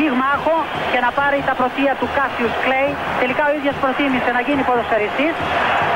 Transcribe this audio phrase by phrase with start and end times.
[0.00, 0.56] πυγμάχο
[0.92, 2.90] και να πάρει τα πρωτεία του Κάσιους Κλέη.
[3.22, 5.34] Τελικά ο ίδιος προτίμησε να γίνει ποδοσφαιριστής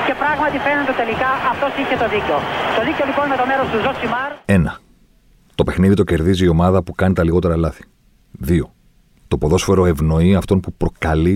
[0.06, 2.36] και πράγματι φαίνεται τελικά αυτός είχε το δίκιο.
[2.76, 4.30] Το δίκιο λοιπόν με το μέρος του Ζωσιμάρ.
[4.58, 4.72] Ένα.
[5.58, 7.84] Το παιχνίδι το κερδίζει η ομάδα που κάνει τα λιγότερα λάθη.
[8.48, 8.66] Δύο.
[9.30, 11.34] Το ποδόσφαιρο ευνοεί αυτόν που προκαλεί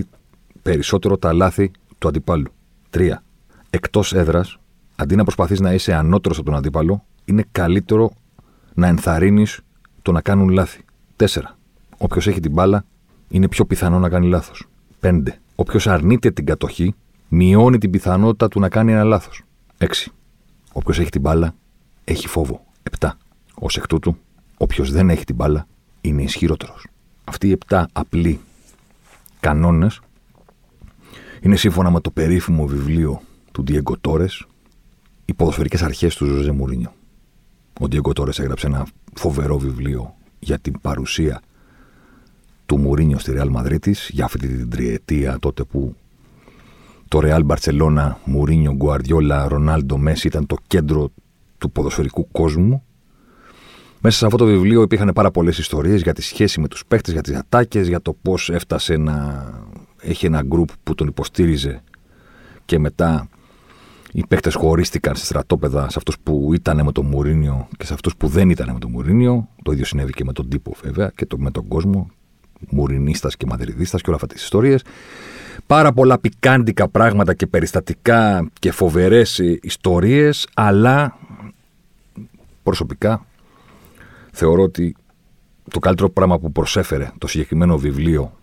[0.61, 2.51] περισσότερο τα λάθη του αντιπάλου.
[2.89, 3.17] Τρία.
[3.69, 4.57] Εκτός έδρας,
[4.95, 8.11] αντί να προσπαθείς να είσαι ανώτερος από τον αντίπαλο, είναι καλύτερο
[8.73, 9.59] να ενθαρρύνεις
[10.01, 10.85] το να κάνουν λάθη.
[11.15, 11.58] Τέσσερα.
[12.01, 12.85] Όποιος έχει την μπάλα,
[13.29, 14.67] είναι πιο πιθανό να κάνει λάθος.
[14.99, 15.23] 5.
[15.55, 16.93] Όποιος αρνείται την κατοχή,
[17.27, 19.43] μειώνει την πιθανότητα του να κάνει ένα λάθος.
[19.77, 20.11] 6.
[20.71, 21.55] Όποιος έχει την μπάλα,
[22.03, 22.65] έχει φόβο.
[22.99, 23.09] 7.
[23.61, 24.17] Ω εκ τούτου,
[24.57, 25.67] όποιος δεν έχει την μπάλα,
[26.01, 26.87] είναι ισχυρότερος.
[27.23, 28.39] Αυτοί οι 7 απλοί
[29.39, 30.01] κανόνες
[31.41, 34.41] είναι σύμφωνα με το περίφημο βιβλίο του Diego Torres,
[35.25, 36.93] οι ποδοσφαιρικές αρχές του Ζωζέ Μουρίνιο.
[37.81, 41.41] Ο Diego Torres έγραψε ένα φοβερό βιβλίο για την παρουσία
[42.69, 45.95] του Μουρίνιο στη Ρεάλ Μαδρίτη για αυτή την τριετία τότε που
[47.07, 51.11] το Ρεάλ Μπαρσελόνα, Μουρίνιο, Γκουαρδιόλα, Ρονάλντο, Μέση ήταν το κέντρο
[51.57, 52.83] του ποδοσφαιρικού κόσμου.
[54.01, 57.13] Μέσα σε αυτό το βιβλίο υπήρχαν πάρα πολλές ιστορίες για τη σχέση με τους παίχτες,
[57.13, 59.45] για τις ατάκες, για το πώς έφτασε να
[60.01, 61.81] έχει ένα γκρουπ που τον υποστήριζε
[62.65, 63.29] και μετά
[64.11, 68.15] οι παίχτες χωρίστηκαν σε στρατόπεδα σε αυτούς που ήταν με τον Μουρίνιο και σε αυτούς
[68.15, 69.47] που δεν ήταν με τον Μουρίνιο.
[69.63, 72.09] Το ίδιο συνέβη και με τον τύπο βέβαια και το, με τον κόσμο
[72.69, 74.83] Μουρινίστας και Μαδριδίστας και όλα αυτές τις ιστορίες.
[75.67, 81.17] Πάρα πολλά πικάντικα πράγματα και περιστατικά και φοβερές ιστορίες, αλλά
[82.63, 83.25] προσωπικά
[84.31, 84.95] θεωρώ ότι
[85.69, 88.33] το καλύτερο πράγμα που προσέφερε το συγκεκριμένο βιβλίο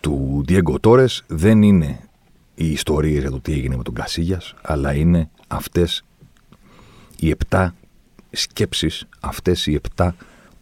[0.00, 2.00] του Diego Torres δεν είναι
[2.54, 6.04] οι ιστορίες για το τι έγινε με τον Κασίγιας, αλλά είναι αυτές
[7.18, 7.74] οι επτά
[8.30, 10.14] σκέψεις, αυτές οι επτά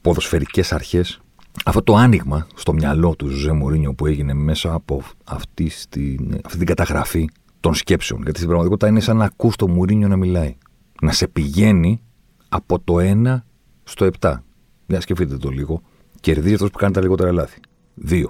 [0.03, 1.21] ποδοσφαιρικές αρχές
[1.65, 6.59] αυτό το άνοιγμα στο μυαλό του Ζε Μουρίνιο που έγινε μέσα από αυτή, στην, αυτή
[6.59, 7.29] την καταγραφή
[7.61, 8.21] των σκέψεων.
[8.23, 10.57] Γιατί στην πραγματικότητα είναι σαν να ακούς το Μουρίνιο να μιλάει.
[11.01, 12.03] Να σε πηγαίνει
[12.49, 13.43] από το 1
[13.85, 14.35] στο 7.
[14.87, 15.83] Για σκεφτείτε το λίγο.
[16.21, 17.61] Κερδίζει αυτός που κάνει τα λιγότερα λάθη.
[18.09, 18.25] 2.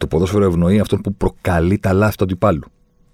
[0.00, 2.64] Το ποδόσφαιρο ευνοεί αυτόν που προκαλεί τα λάθη του αντιπάλου.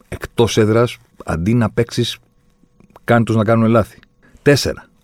[0.08, 2.18] Εκτός έδρας, αντί να παίξεις,
[3.04, 3.98] κάνει τους να κάνουν λάθη.
[4.42, 4.54] 4.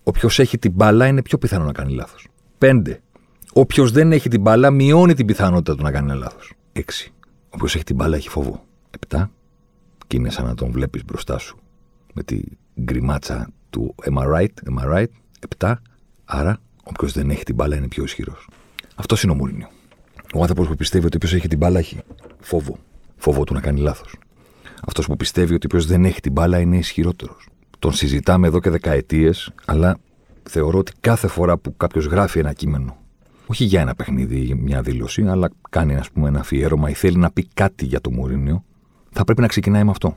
[0.03, 2.27] Όποιος έχει την μπάλα είναι πιο πιθανό να κάνει λάθος.
[2.59, 3.03] 5.
[3.56, 6.53] Όποιος δεν έχει την μπάλα μειώνει την πιθανότητα του να κάνει ένα λάθος.
[6.72, 6.81] 6.
[7.48, 8.65] Όποιος έχει την μπάλα έχει φόβο.
[9.09, 9.28] 7.
[10.06, 11.59] Και είναι σαν να τον βλέπεις μπροστά σου
[12.15, 12.41] με τη
[12.81, 14.70] γκριμάτσα του Am I right?
[14.70, 15.06] Am I right?
[15.59, 15.75] 7.
[16.25, 18.48] Άρα, όποιος δεν έχει την μπάλα είναι πιο ισχυρός.
[18.94, 19.69] Αυτός είναι ο Μουρίνιο.
[20.34, 21.98] Ο άνθρωπος που πιστεύει ότι όποιος έχει την μπάλα έχει
[22.41, 22.78] φόβο.
[23.16, 24.19] Φόβο του να κάνει λάθος.
[24.86, 27.48] Αυτός που πιστεύει ότι όποιος δεν έχει την μπάλα είναι ισχυρότερος.
[27.78, 29.98] Τον συζητάμε εδώ και δεκαετίες, αλλά
[30.42, 33.03] θεωρώ ότι κάθε φορά που κάποιος γράφει ένα κείμενο
[33.47, 37.16] όχι για ένα παιχνίδι ή μια δήλωση, αλλά κάνει ας πούμε, ένα αφιέρωμα ή θέλει
[37.16, 38.65] να πει κάτι για το Μουρίνιο,
[39.10, 40.16] θα πρέπει να ξεκινάει με αυτό.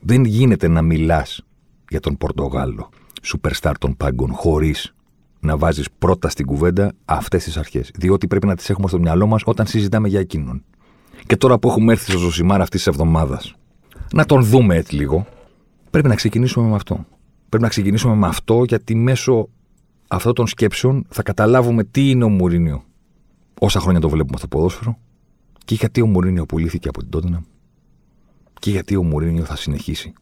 [0.00, 1.42] Δεν γίνεται να μιλάς
[1.88, 2.88] για τον Πορτογάλο,
[3.22, 4.94] superstar των πάγκων, χωρίς
[5.40, 7.90] να βάζεις πρώτα στην κουβέντα αυτές τις αρχές.
[7.94, 10.64] Διότι πρέπει να τις έχουμε στο μυαλό μας όταν συζητάμε για εκείνον.
[11.26, 13.54] Και τώρα που έχουμε έρθει στο Ζωσιμάρ αυτής της εβδομάδας,
[14.12, 15.26] να τον δούμε έτσι λίγο,
[15.90, 17.06] πρέπει να ξεκινήσουμε με αυτό.
[17.48, 19.48] Πρέπει να ξεκινήσουμε με αυτό γιατί μέσω
[20.08, 22.84] αυτών των σκέψεων θα καταλάβουμε τι είναι ο Μουρίνιο.
[23.60, 24.98] Όσα χρόνια το βλέπουμε στο ποδόσφαιρο
[25.64, 27.42] και γιατί ο Μουρίνιο πουλήθηκε από την Τότενα
[28.60, 30.12] και γιατί ο Μουρίνιο θα συνεχίσει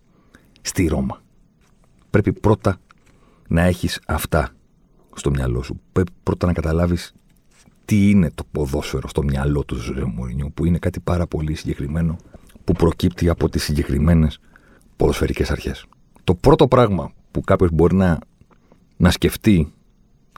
[0.60, 1.22] στη Ρώμα.
[2.10, 2.76] Πρέπει πρώτα
[3.48, 4.50] να έχεις αυτά
[5.14, 5.80] στο μυαλό σου.
[5.92, 7.14] Πρέπει πρώτα να καταλάβεις
[7.84, 12.16] τι είναι το ποδόσφαιρο στο μυαλό του Ζωζέ Μουρίνιο που είναι κάτι πάρα πολύ συγκεκριμένο
[12.64, 14.40] που προκύπτει από τις συγκεκριμένες
[14.96, 15.86] ποδοσφαιρικές αρχές.
[16.24, 18.18] Το πρώτο πράγμα που κάποιος μπορεί να,
[18.96, 19.72] να σκεφτεί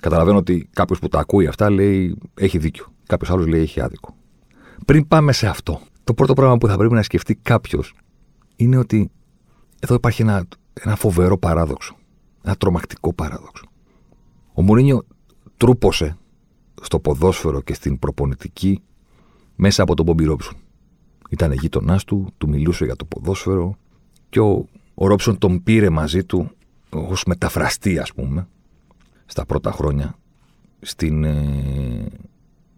[0.00, 2.87] Καταλαβαίνω ότι κάποιος που τα ακούει αυτά λέει έχει δίκιο.
[3.06, 4.17] Κάποιος άλλος λέει έχει άδικο.
[4.87, 7.95] Πριν πάμε σε αυτό, το πρώτο πράγμα που θα πρέπει να σκεφτεί κάποιος
[8.56, 9.11] είναι ότι
[9.81, 11.97] εδώ υπάρχει ένα, ένα φοβερό παράδοξο.
[12.43, 13.65] Ένα τρομακτικό παράδοξο.
[14.53, 15.06] Ο Μουρίνιο
[15.56, 16.17] τρούπωσε
[16.83, 18.83] στο ποδόσφαιρο και στην προπονητική
[19.56, 20.55] μέσα από τον Μπομπι Ρόψον.
[21.29, 23.77] Ήταν γείτονάς του, του μιλούσε για το ποδόσφαιρο
[24.29, 26.50] και ο, ο Ρόψον τον πήρε μαζί του
[26.91, 28.49] ως μεταφραστή, ας πούμε,
[29.28, 30.14] στα πρώτα χρόνια
[30.80, 32.06] στην, ε,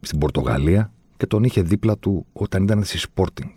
[0.01, 3.53] στην Πορτογαλία και τον είχε δίπλα του όταν ήταν στη Sporting.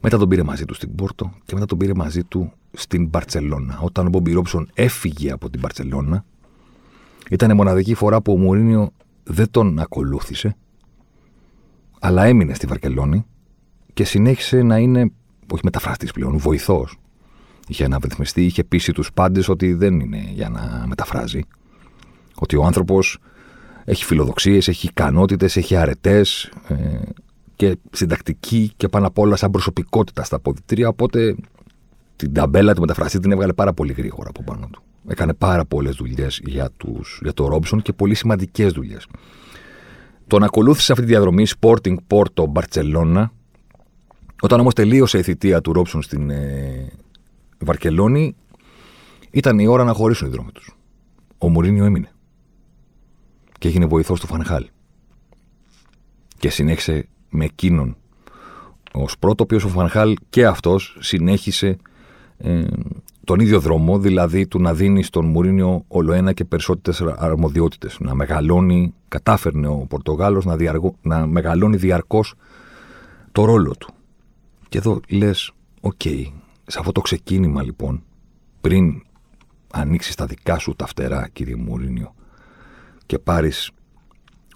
[0.00, 3.78] Μετά τον πήρε μαζί του στην Πόρτο και μετά τον πήρε μαζί του στην Μπαρσελόνα.
[3.82, 6.24] Όταν ο Μπόμπι Ρόψον έφυγε από την Μπαρσελόνα,
[7.30, 8.90] ήταν η μοναδική φορά που ο Μουρίνιο
[9.24, 10.56] δεν τον ακολούθησε,
[12.00, 13.26] αλλά έμεινε στη Βαρκελόνη
[13.92, 15.10] και συνέχισε να είναι,
[15.52, 16.98] όχι μεταφραστής πλέον, βοηθός.
[17.68, 21.40] Είχε αναβρυθμιστεί, είχε πείσει τους πάντες ότι δεν είναι για να μεταφράζει.
[22.34, 23.18] Ότι ο άνθρωπος
[23.84, 26.74] έχει φιλοδοξίες, έχει ικανότητες, έχει αρετές ε,
[27.56, 30.88] και συντακτική και πάνω απ' όλα σαν προσωπικότητα στα αποδητήρια.
[30.88, 31.36] Οπότε
[32.16, 34.82] την ταμπέλα του μεταφραστή την έβγαλε πάρα πολύ γρήγορα από πάνω του.
[35.08, 36.70] Έκανε πάρα πολλές δουλειές για,
[37.20, 39.06] για το Ρόμπσον και πολύ σημαντικές δουλειές.
[40.26, 43.24] Τον ακολούθησε αυτή τη διαδρομή Sporting Porto Barcelona.
[44.40, 46.92] Όταν όμως τελείωσε η θητεία του Ρόμπσον στην ε,
[47.64, 48.36] Βαρκελόνη,
[49.30, 50.76] ήταν η ώρα να χωρίσουν οι δρόμοι τους.
[51.38, 52.12] Ο Μουρίνιο έμεινε.
[53.58, 54.66] Και έγινε βοηθός του Φανχάλ.
[56.38, 57.96] Και συνέχισε με εκείνον
[58.92, 61.76] ως πρώτο, ο οποίο ο Φανχάλ και αυτός συνέχισε
[62.38, 62.64] ε,
[63.24, 67.96] τον ίδιο δρόμο, δηλαδή του να δίνει στον Μουρίνιο όλο ένα και περισσότερες αρμοδιότητες.
[68.00, 70.56] Να μεγαλώνει, κατάφερνε ο Πορτογάλος να,
[71.02, 72.34] να μεγαλώνει διαρκώς
[73.32, 73.92] το ρόλο του.
[74.68, 76.02] Και εδώ λες, οκ,
[76.66, 78.04] σε αυτό το ξεκίνημα λοιπόν,
[78.60, 79.02] πριν
[79.72, 82.14] ανοίξεις τα δικά σου τα φτερά, κύριε Μουρίνιο,
[83.06, 83.70] και πάρεις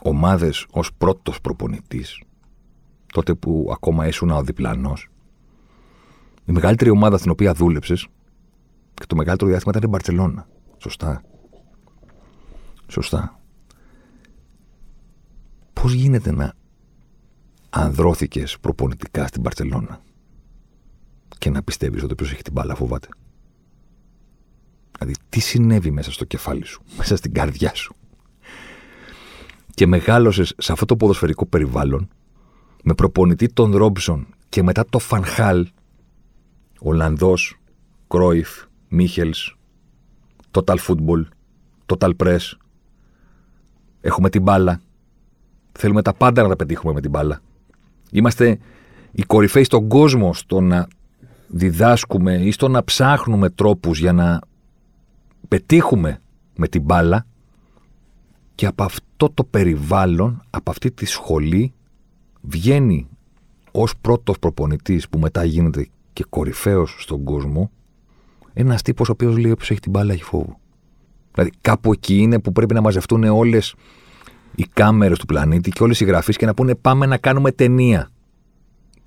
[0.00, 2.22] ομάδες ως πρώτος προπονητής,
[3.06, 5.08] τότε που ακόμα ήσουν ο διπλανός,
[6.44, 8.08] η μεγαλύτερη ομάδα στην οποία δούλεψες
[8.94, 10.49] και το μεγαλύτερο διάστημα ήταν η Μπαρσελόνα.
[10.78, 11.22] Σωστά.
[12.87, 13.40] Σωστά.
[15.72, 16.52] Πώς γίνεται να
[17.70, 20.00] ανδρώθηκες προπονητικά στην Μπαρσελόνα;
[21.38, 23.08] Και να πιστεύεις ότι όποιο έχει την μπάλα φοβάται.
[24.99, 27.94] Δηλαδή, τι συνέβη μέσα στο κεφάλι σου, μέσα στην καρδιά σου;
[29.75, 32.08] Και μεγάλωσες σε αυτό το ποδοσφαιρικό περιβάλλον
[32.82, 35.69] με προπονητή τον Ρόμπσον και μετά το Φανχάλ
[36.79, 37.61] Ολλανδός,
[38.08, 39.56] Κρόιφ, Μίχελς,
[40.50, 41.25] Total Football,
[41.87, 42.52] Total Press.
[44.00, 44.81] Έχουμε την μπάλα.
[45.73, 47.41] Θέλουμε τα πάντα να τα πετύχουμε με την μπάλα.
[48.11, 48.58] Είμαστε
[49.12, 50.88] οι κορυφαίοι στον κόσμο στο να
[51.49, 54.41] διδάσκουμε ή στο να ψάχνουμε τρόπους για να
[55.49, 56.21] πετύχουμε
[56.56, 57.27] με την μπάλα
[58.55, 61.73] και από αυτό το περιβάλλον, από αυτή τη σχολή
[62.41, 63.09] βγαίνει
[63.71, 67.71] ως πρώτος προπονητής που μετά γίνεται και κορυφαίος στον κόσμο,
[68.53, 70.61] ένας τύπος ο οποίος λέει: Όποιος έχει την μπάλα έχει φόβο.
[71.35, 73.75] Δηλαδή, κάπου εκεί είναι που πρέπει να μαζευτούν όλες
[74.55, 78.11] οι κάμερες του πλανήτη και όλες οι γραφείς και να πούνε: Πάμε να κάνουμε ταινία.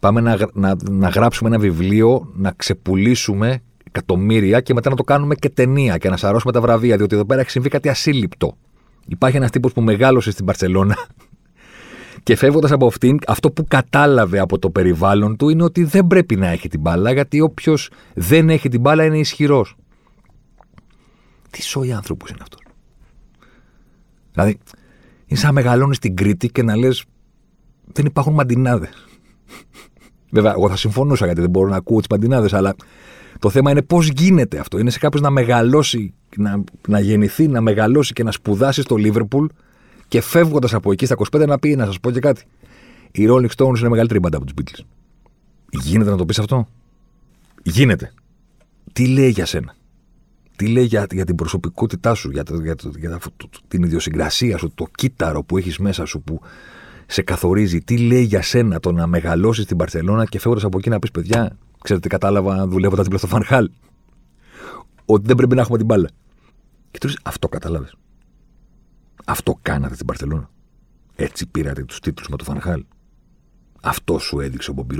[0.01, 5.35] Πάμε να, να, να γράψουμε ένα βιβλίο, να ξεπουλήσουμε εκατομμύρια και μετά να το κάνουμε
[5.35, 6.97] και ταινία και να σαρώσουμε τα βραβεία.
[6.97, 8.57] Διότι εδώ πέρα έχει συμβεί κάτι ασύλληπτο.
[9.07, 10.97] Υπάρχει ένας τύπος που μεγάλωσε στην Παρσελώνα
[12.23, 16.35] και φεύγοντας από αυτήν, αυτό που κατάλαβε από το περιβάλλον του είναι ότι δεν πρέπει
[16.35, 19.75] να έχει την μπάλα, γιατί όποιος δεν έχει την μπάλα είναι ισχυρός.
[21.49, 22.61] Τι σοϊ άνθρωπος είναι αυτός.
[24.31, 24.57] Δηλαδή,
[25.25, 27.03] είναι σαν να μεγαλώνεις την Κρήτη και να λες:
[27.93, 29.05] Δεν υπάρχουν μαντινάδες.
[30.31, 32.75] Βέβαια, εγώ θα συμφωνούσα γιατί δεν μπορώ να ακούω τις μαντινάδε, αλλά
[33.39, 34.79] το θέμα είναι πώς γίνεται αυτό.
[34.79, 39.45] Είναι σε κάποιο να μεγαλώσει, να, να γεννηθεί, να μεγαλώσει και να σπουδάσει στο Λίβερπουλ
[40.07, 42.43] και φεύγοντας από εκεί στα 25 να πει να σας πω και κάτι.
[43.11, 44.85] Οι Rolling Stones είναι μεγαλύτερη μπάντα από τους Beatles.
[45.69, 46.67] Γίνεται να το πεις αυτό;
[47.63, 48.13] Γίνεται.
[48.93, 49.75] Τι λέει για σένα;
[50.55, 53.19] Τι λέει για, για την προσωπικότητά σου, για, για, για
[53.67, 56.41] την ιδιοσυγκρασία σου, το κύτταρο που έχεις μέσα σου που
[57.11, 57.81] σε καθορίζει.
[57.81, 61.11] Τι λέει για σένα το να μεγαλώσεις στην Παρσελώνα και φεύγοντας από εκεί να πεις
[61.11, 63.69] παιδιά, ξέρετε, κατάλαβα δουλεύοντα δίπλα στο Φανχάλ.
[65.05, 66.09] Ότι δεν πρέπει να έχουμε την μπάλα.
[66.91, 67.95] Και του αυτό κατάλαβες.
[69.25, 70.49] Αυτό κάνατε στην Παρσελόνα.
[71.15, 72.85] Έτσι πήρατε τους τίτλους με το Φανχάλ.
[73.81, 74.95] Αυτό σου έδειξε ο Μπομπι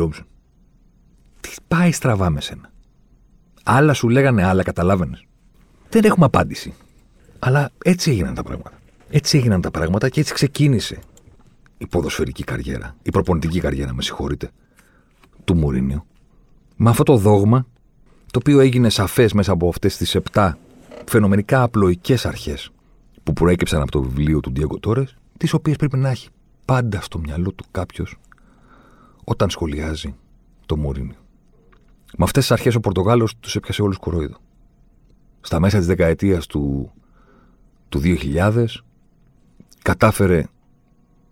[1.39, 2.71] Τι πάει στραβά με σένα.
[3.63, 5.25] Άλλα σου λέγανε άλλα, καταλάβαινες.
[5.89, 6.73] Δεν έχουμε απάντηση.
[7.39, 8.79] Αλλά έτσι έγιναν τα πράγματα.
[9.09, 10.99] Έτσι έγιναν τα πράγματα και έτσι ξεκίνησε
[11.81, 14.51] η ποδοσφαιρική καριέρα, η προπονητική καριέρα, με συγχωρείτε,
[15.43, 16.05] του Μουρίνιο.
[16.75, 17.65] Με αυτό το δόγμα,
[18.31, 20.51] το οποίο έγινε σαφές μέσα από αυτές τις 7
[21.05, 22.71] φαινομενικά απλοϊκές αρχές
[23.23, 25.03] που προέκυψαν από το βιβλίο του Ντιέγκο Τόρε,
[25.37, 26.29] τις οποίες πρέπει να έχει
[26.65, 28.17] πάντα στο μυαλό του κάποιος
[29.23, 30.15] όταν σχολιάζει
[30.65, 31.19] το Μουρίνιο.
[32.17, 34.37] Με αυτές τις αρχές ο Πορτογάλος τους έπιασε όλους κορόιδο.
[35.41, 36.91] Στα μέσα της δεκαετίας του,
[37.89, 38.65] του 2000
[39.81, 40.45] κατάφερε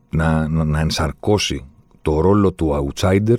[0.10, 1.66] να, να, να ενσαρκώσει
[2.02, 3.38] το ρόλο του outsider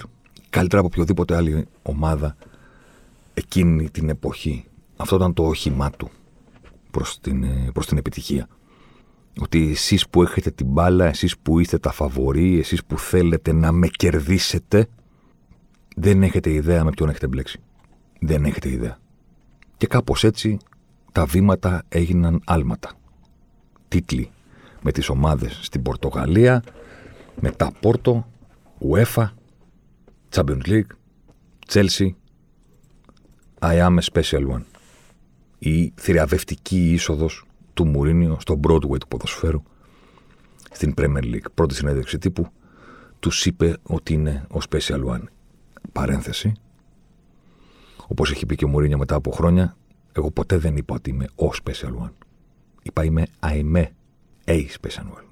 [0.50, 2.36] καλύτερα από οποιοδήποτε άλλη ομάδα
[3.34, 4.64] εκείνη την εποχή.
[4.96, 6.10] Αυτό ήταν το όχημά του
[6.90, 8.48] προς την, ε, προς την επιτυχία.
[9.40, 13.72] Ότι εσείς που έχετε την μπάλα, εσείς που είστε τα φαβοροί, εσείς που θέλετε να
[13.72, 14.88] με κερδίσετε,
[15.96, 17.60] Δεν έχετε ιδέα με ποιον έχετε μπλέξει.
[18.20, 18.98] Δεν έχετε ιδέα.
[19.76, 20.58] Και κάπως έτσι
[21.12, 22.92] τα βήματα έγιναν άλματα.
[23.88, 24.30] Τίτλοι
[24.82, 26.62] με τις ομάδες στην Πορτογαλία,
[27.40, 28.26] μετά Πόρτο,
[28.90, 29.28] UEFA,
[30.34, 30.90] Champions League,
[31.72, 32.08] Chelsea,
[33.60, 34.62] I am a special one.
[35.58, 37.44] Η θηριαβευτική είσοδος
[37.74, 39.62] του Μουρίνιο στο Broadway του ποδοσφαίρου
[40.70, 41.50] στην Premier League.
[41.54, 42.46] Πρώτη συνέντευξη τύπου
[43.20, 45.22] τους είπε ότι είναι ο special one.
[45.92, 46.52] Παρένθεση.
[48.06, 49.76] Όπως έχει πει και ο Μουρίνιο μετά από χρόνια,
[50.12, 52.12] εγώ ποτέ δεν είπα ότι είμαι ο special one.
[52.82, 53.84] Είπα είμαι I'm
[54.50, 55.24] a special one.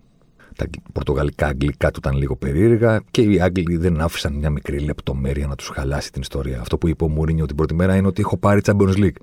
[0.57, 5.47] Τα πορτογαλικά αγγλικά του ήταν λίγο περίεργα και οι Άγγλοι δεν άφησαν μια μικρή λεπτομέρεια
[5.47, 6.61] να τους χαλάσει την ιστορία.
[6.61, 9.17] Αυτό που είπε ο Μουρίνιο την πρώτη μέρα είναι ότι έχω πάρει Champions League.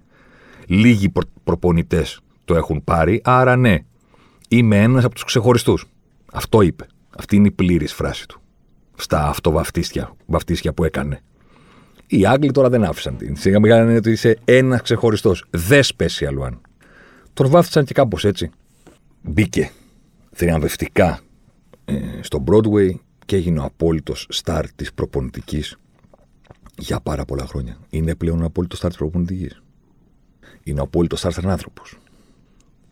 [0.67, 3.77] Λίγοι προ- προπονητές το έχουν πάρει, άρα ναι,
[4.49, 5.85] είμαι ένας από τους ξεχωριστούς.
[6.33, 6.85] Αυτό είπε.
[7.17, 8.41] Αυτή είναι η πλήρης φράση του.
[8.95, 11.21] Στα αυτοβαφτίστια βαφτίστια που έκανε.
[12.07, 13.35] Οι Άγγλοι τώρα δεν άφησαν την.
[13.35, 15.45] Σιγά μην λένε ότι είσαι ένας ξεχωριστός.
[15.69, 16.57] The special one.
[17.33, 18.49] Τον βάφτισαν και κάπως έτσι.
[19.21, 19.71] Μπήκε
[20.37, 21.19] θριαμβευτικά
[21.85, 22.91] ε, στο Broadway
[23.25, 25.77] και έγινε ο απόλυτος στάρ της προπονητικής
[26.77, 27.77] για πάρα πολλά χρόνια.
[27.89, 29.61] Είναι πλέον ο απόλυτος στάρ της προπονητικής.
[30.63, 31.97] Είναι ο απόλυτος στάρ σαν άνθρωπος.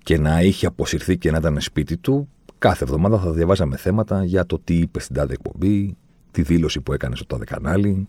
[0.03, 4.45] Και να είχε αποσυρθεί και να ήταν σπίτι του, κάθε εβδομάδα θα διαβάζαμε θέματα για
[4.45, 5.97] το τι είπε στην τάδε εκπομπή,
[6.31, 8.07] τη δήλωση που έκανε στο τάδε κανάλι,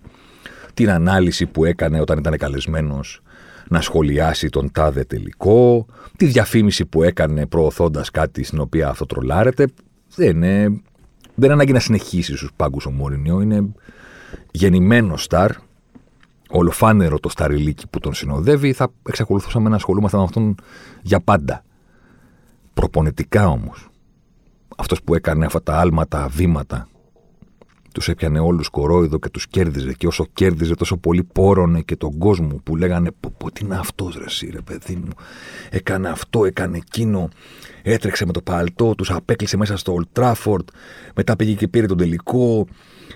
[0.75, 3.23] την ανάλυση που έκανε όταν ήταν καλεσμένος
[3.69, 9.67] να σχολιάσει τον τάδε τελικό, τη διαφήμιση που έκανε προωθώντας κάτι στην οποία αυτό τρολάρεται.
[10.15, 10.63] Δεν είναι,
[11.35, 13.41] δεν είναι ανάγκη να συνεχίσει στους πάγκους ο Μόρινιο.
[13.41, 13.69] Είναι
[14.51, 15.51] γεννημένο στάρ,
[16.51, 18.73] ολοφάνερο το σταριλίκι που τον συνοδεύει.
[18.73, 20.55] Θα εξακολουθούσαμε να ασχολούμαστε με αυτόν
[21.03, 21.65] για πάντα.
[22.75, 23.89] Προπονητικά όμως,
[24.77, 26.89] αυτός που έκανε αυτά τα άλματα, βήματα,
[27.95, 29.93] τους έπιανε όλους κορόιδο και τους κέρδιζε.
[29.93, 33.77] Και όσο κέρδιζε, τόσο πολύ πόρωνε και τον κόσμο που λέγανε Πω, πω τι είναι
[33.77, 35.11] αυτός, ρε, εσύ, ρε παιδί μου.
[35.71, 37.29] Έκανε αυτό, έκανε εκείνο.
[37.83, 40.65] Έτρεξε με το παλτό, τους απέκλεισε μέσα στο Old Trafford.
[41.15, 42.67] Μετά πήγε και πήρε τον τελικό.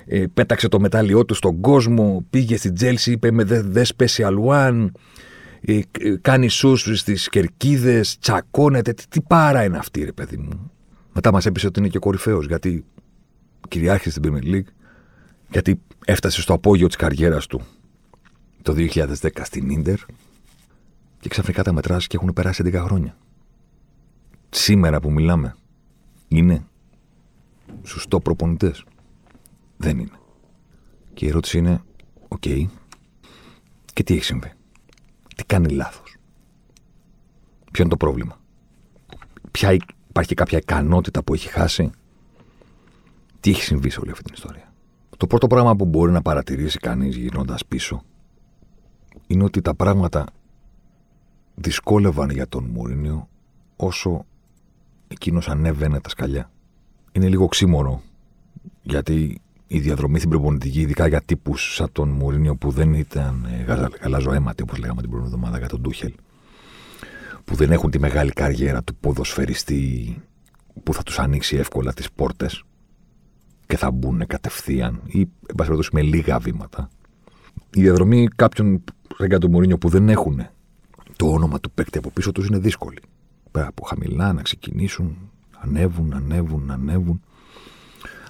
[0.06, 2.24] Ε, πέταξε το μετάλλιό του στον κόσμο.
[2.30, 4.86] Πήγε στην Τζέλση, είπε με the, the special one.
[5.60, 8.92] Ε, ε, κάνει σούσου στις κερκίδες, τσακώνεται.
[8.92, 10.70] Τι, τι πάρα είναι αυτή, ρε παιδί μου.
[11.12, 12.84] Μετά μας έπεισε ότι είναι και κορυφαίος γιατί
[13.68, 14.72] κυριάρχησε στην Premier League,
[15.50, 17.60] γιατί έφτασε στο απόγειο της καριέρας του
[18.62, 19.98] το 2010 στην Ίντερ
[21.20, 23.16] και ξαφνικά τα μετράς και έχουν περάσει 11 χρόνια.
[24.50, 25.56] Σήμερα που μιλάμε,
[26.28, 26.66] είναι
[27.84, 28.84] σωστό προπονητές;
[29.76, 30.18] Δεν είναι.
[31.14, 31.82] Και η ερώτηση είναι,
[32.28, 32.40] οκ,
[33.92, 34.52] και τι έχει συμβεί;
[35.36, 36.16] Τι κάνει λάθος;
[37.72, 38.40] Ποιο είναι το πρόβλημα;
[39.50, 39.76] Ποια
[40.08, 41.90] υπάρχει κάποια ικανότητα που έχει χάσει;
[43.48, 44.72] Τι έχει συμβεί σε όλη αυτή την ιστορία;
[45.16, 48.02] Το πρώτο πράγμα που μπορεί να παρατηρήσει κανείς γυρνώντας πίσω
[49.26, 50.26] είναι ότι τα πράγματα
[51.54, 53.28] δυσκόλευαν για τον Μουρίνιο
[53.76, 54.24] όσο
[55.08, 56.50] εκείνος ανέβαινε τα σκαλιά.
[57.12, 58.02] Είναι λίγο ξύμορο
[58.82, 63.74] γιατί η διαδρομή στην προπονητική, ειδικά για τύπους σαν τον Μουρίνιο που δεν ήταν ε,
[64.02, 66.12] γαλαζοαίματοι, όπως λέγαμε την προηγούμενη εβδομάδα για τον Ντούχελ,
[67.44, 70.16] που δεν έχουν τη μεγάλη καριέρα του ποδοσφαιριστή
[70.82, 72.62] που θα τους ανοίξει εύκολα τις πόρτες
[73.68, 76.88] και θα μπουν κατευθείαν ή, εν πάση περιπτώσει, με λίγα βήματα.
[77.74, 78.84] Η διαδρομή κάποιων
[79.18, 80.46] σαν τον Μουρίνιο που δεν έχουν
[81.16, 82.98] το όνομα του παίκτη από πίσω τους είναι δύσκολη.
[83.50, 85.16] Πέρα από χαμηλά να ξεκινήσουν,
[85.58, 87.20] ανέβουν, ανέβουν, ανέβουν.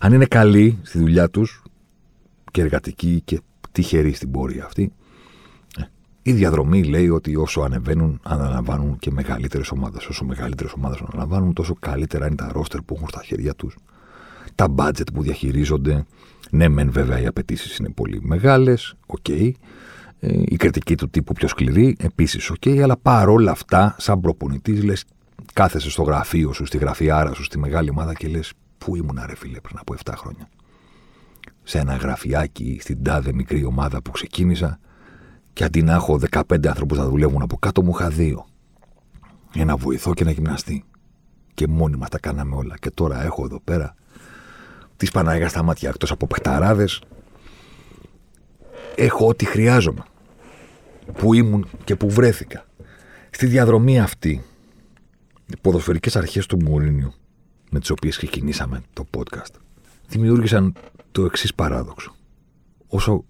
[0.00, 1.62] Αν είναι καλοί στη δουλειά τους
[2.52, 3.40] και εργατικοί και
[3.73, 4.92] τυχεροί στην πορεία αυτή,
[5.78, 5.83] ε,
[6.23, 10.07] η διαδρομή λέει ότι όσο ανεβαίνουν, αναλαμβάνουν και μεγαλύτερες ομάδες.
[10.07, 13.76] Όσο μεγαλύτερες ομάδες αναλαμβάνουν, τόσο καλύτερα είναι τα ρόστερ που έχουν στα χέρια τους
[14.59, 16.05] τα budget που διαχειρίζονται.
[16.50, 19.18] Ναι, μεν βέβαια οι απαιτήσεις είναι πολύ μεγάλες, OK.
[19.29, 19.50] Okay.
[20.21, 22.57] Ε, η κριτική του τύπου πιο σκληρή, επίσης OK.
[22.65, 25.05] Okay, αλλά παρόλα αυτά, σαν προπονητής, λες,
[25.53, 29.37] κάθεσαι στο γραφείο σου, στη γραφιάρα σου, στη μεγάλη ομάδα και λες, Πού ήμουν, ρε
[29.37, 30.49] φίλε, πριν από 7 χρόνια;
[31.62, 34.79] Σε ένα γραφιάκι στην τάδε μικρή ομάδα που ξεκίνησα
[35.53, 38.47] και αντί να έχω 15 άνθρωπους να δουλεύουν από κάτω, μου είχα δύο.
[39.55, 40.85] Ένα βοηθό και ένα γυμναστή.
[41.55, 42.75] Και μόνοι μα τα κάναμε όλα.
[42.81, 43.95] Και τώρα έχω εδώ πέρα
[44.99, 47.02] της Παναγίας στα μάτια εκτός από παιχταράδες.
[48.95, 50.02] Έχω ό,τι χρειάζομαι.
[51.12, 52.64] Που ήμουν και που βρέθηκα.
[53.31, 54.43] Στη διαδρομή αυτή,
[55.47, 57.12] οι ποδοσφαιρικές αρχές του Μουρίνιου,
[57.71, 59.55] με τις οποίες ξεκινήσαμε το podcast,
[60.09, 60.75] δημιούργησαν
[61.12, 62.14] το εξής παράδοξο.
[62.87, 63.25] Όσο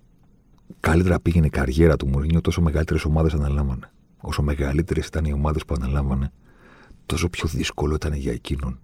[0.81, 3.91] καλύτερα πήγαινε η καριέρα του Μουρίνιου, τόσο μεγαλύτερες ομάδες αναλάμβανε.
[4.21, 6.33] Όσο μεγαλύτερες ήταν οι ομάδες που αναλάμβανε,
[7.07, 8.81] τόσο πιο δύσκολο ήταν για εκείνον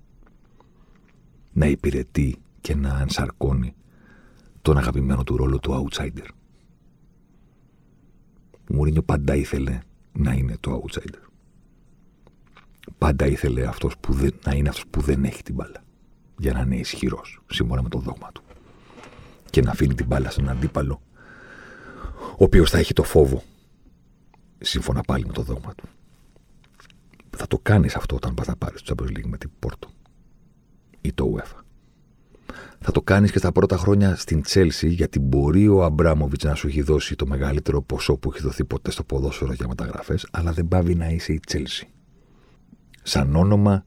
[1.52, 3.74] να υπηρετεί και να ενσαρκώνει
[4.62, 6.28] τον αγαπημένο του ρόλο του outsider.
[8.70, 9.80] Ο Μουρίνιο πάντα ήθελε
[10.12, 11.22] να είναι το outsider.
[12.98, 15.84] Πάντα ήθελε αυτός που δεν, να είναι αυτός που δεν έχει την μπάλα.
[16.38, 18.42] Για να είναι ισχυρός, σύμφωνα με το δόγμα του.
[19.50, 21.02] Και να αφήνει την μπάλα στον αντίπαλο,
[22.30, 23.42] ο οποίος θα έχει το φόβο,
[24.58, 25.88] σύμφωνα πάλι με το δόγμα του.
[27.36, 29.88] Θα το κάνεις αυτό όταν πας να πάρεις το Champions League με την Πόρτο
[31.00, 31.64] ή το UEFA.
[32.86, 36.66] Θα το κάνεις και στα πρώτα χρόνια στην Τσέλσι, γιατί μπορεί ο Αμπράμοβιτ να σου
[36.66, 40.68] έχει δώσει το μεγαλύτερο ποσό που έχει δοθεί ποτέ στο ποδόσφαιρο για μεταγραφές, αλλά δεν
[40.68, 41.88] πάβει να είσαι η Τσέλσι.
[43.02, 43.84] Σαν όνομα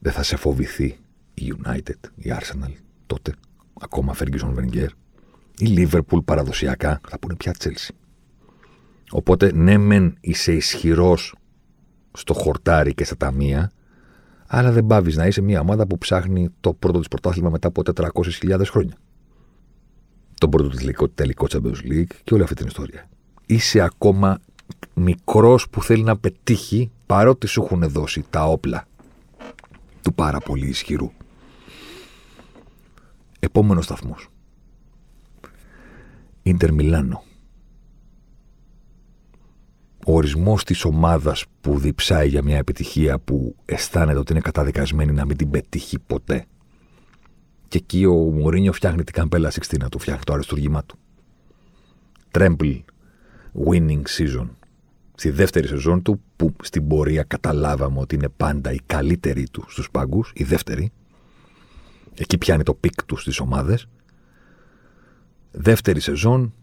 [0.00, 0.98] δεν θα σε φοβηθεί
[1.34, 2.72] η United, η Arsenal
[3.06, 3.34] τότε,
[3.80, 4.88] ακόμα Ferguson Wenger,
[5.58, 7.94] η Liverpool παραδοσιακά, θα πούνε πια Chelsea.
[9.10, 11.34] Οπότε ναι μεν είσαι ισχυρός
[12.12, 13.70] στο χορτάρι και στα ταμεία,
[14.46, 17.82] αλλά δεν πάβεις να είσαι μια ομάδα που ψάχνει το πρώτο της πρωτάθλημα μετά από
[17.94, 18.96] 400.000 χρόνια.
[20.40, 23.08] Το πρώτο του τελικό, τελικό Champions League και όλη αυτή την ιστορία.
[23.46, 24.38] Είσαι ακόμα
[24.94, 28.86] μικρός που θέλει να πετύχει παρότι σου έχουν δώσει τα όπλα
[30.02, 31.10] του πάρα πολύ ισχυρού.
[33.38, 34.28] Επόμενος σταθμός.
[36.42, 37.22] Ιντερ Μιλάνο.
[40.06, 45.24] Ο ορισμός της ομάδας που διψάει για μια επιτυχία που αισθάνεται ότι είναι καταδικασμένη να
[45.24, 46.46] μην την πετύχει ποτέ.
[47.68, 50.98] Και εκεί ο Μωρίνιο φτιάχνει την καμπέλα Σιξτίνα του, φτιάχνει το αριστούργημά του.
[52.30, 52.70] Treble
[53.66, 54.48] winning season
[55.14, 59.90] στη δεύτερη σεζόν του, που στην πορεία καταλάβαμε ότι είναι πάντα η καλύτερη του στους
[59.90, 60.92] πάγκους, η δεύτερη.
[62.14, 63.88] Εκεί πιάνει το peak του στις ομάδες.
[65.50, 66.54] Δεύτερη σεζόν,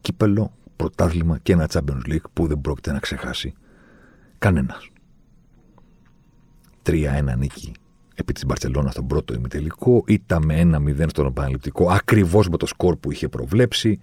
[0.00, 3.54] κύπελο, πρωτάθλημα και ένα Champions League που δεν πρόκειται να ξεχάσει
[4.38, 4.90] κανένας.
[6.82, 7.72] 3-1 νίκη
[8.18, 12.96] επί της Μπαρσελόνα στον πρώτο ημιτελικό, ήττα με 1-0 στον επαναληπτικό, ακριβώς με το σκορ
[12.96, 13.98] που είχε προβλέψει,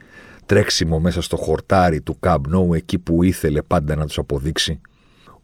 [0.45, 4.81] τρέξιμο μέσα στο χορτάρι του Camp Nou, εκεί που ήθελε πάντα να τους αποδείξει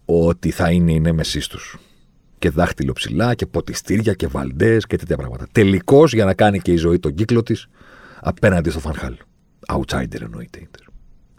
[0.06, 1.78] ότι θα είναι οι νέμεσείς τους.
[2.40, 5.48] Και δάχτυλο ψηλά και ποτιστήρια και βαλντές και τέτοια πράγματα.
[5.52, 7.68] Τελικώ για να κάνει και η ζωή τον κύκλο της
[8.22, 9.16] απέναντι στο Φανχάλ.
[9.68, 10.68] Outsider εννοείται.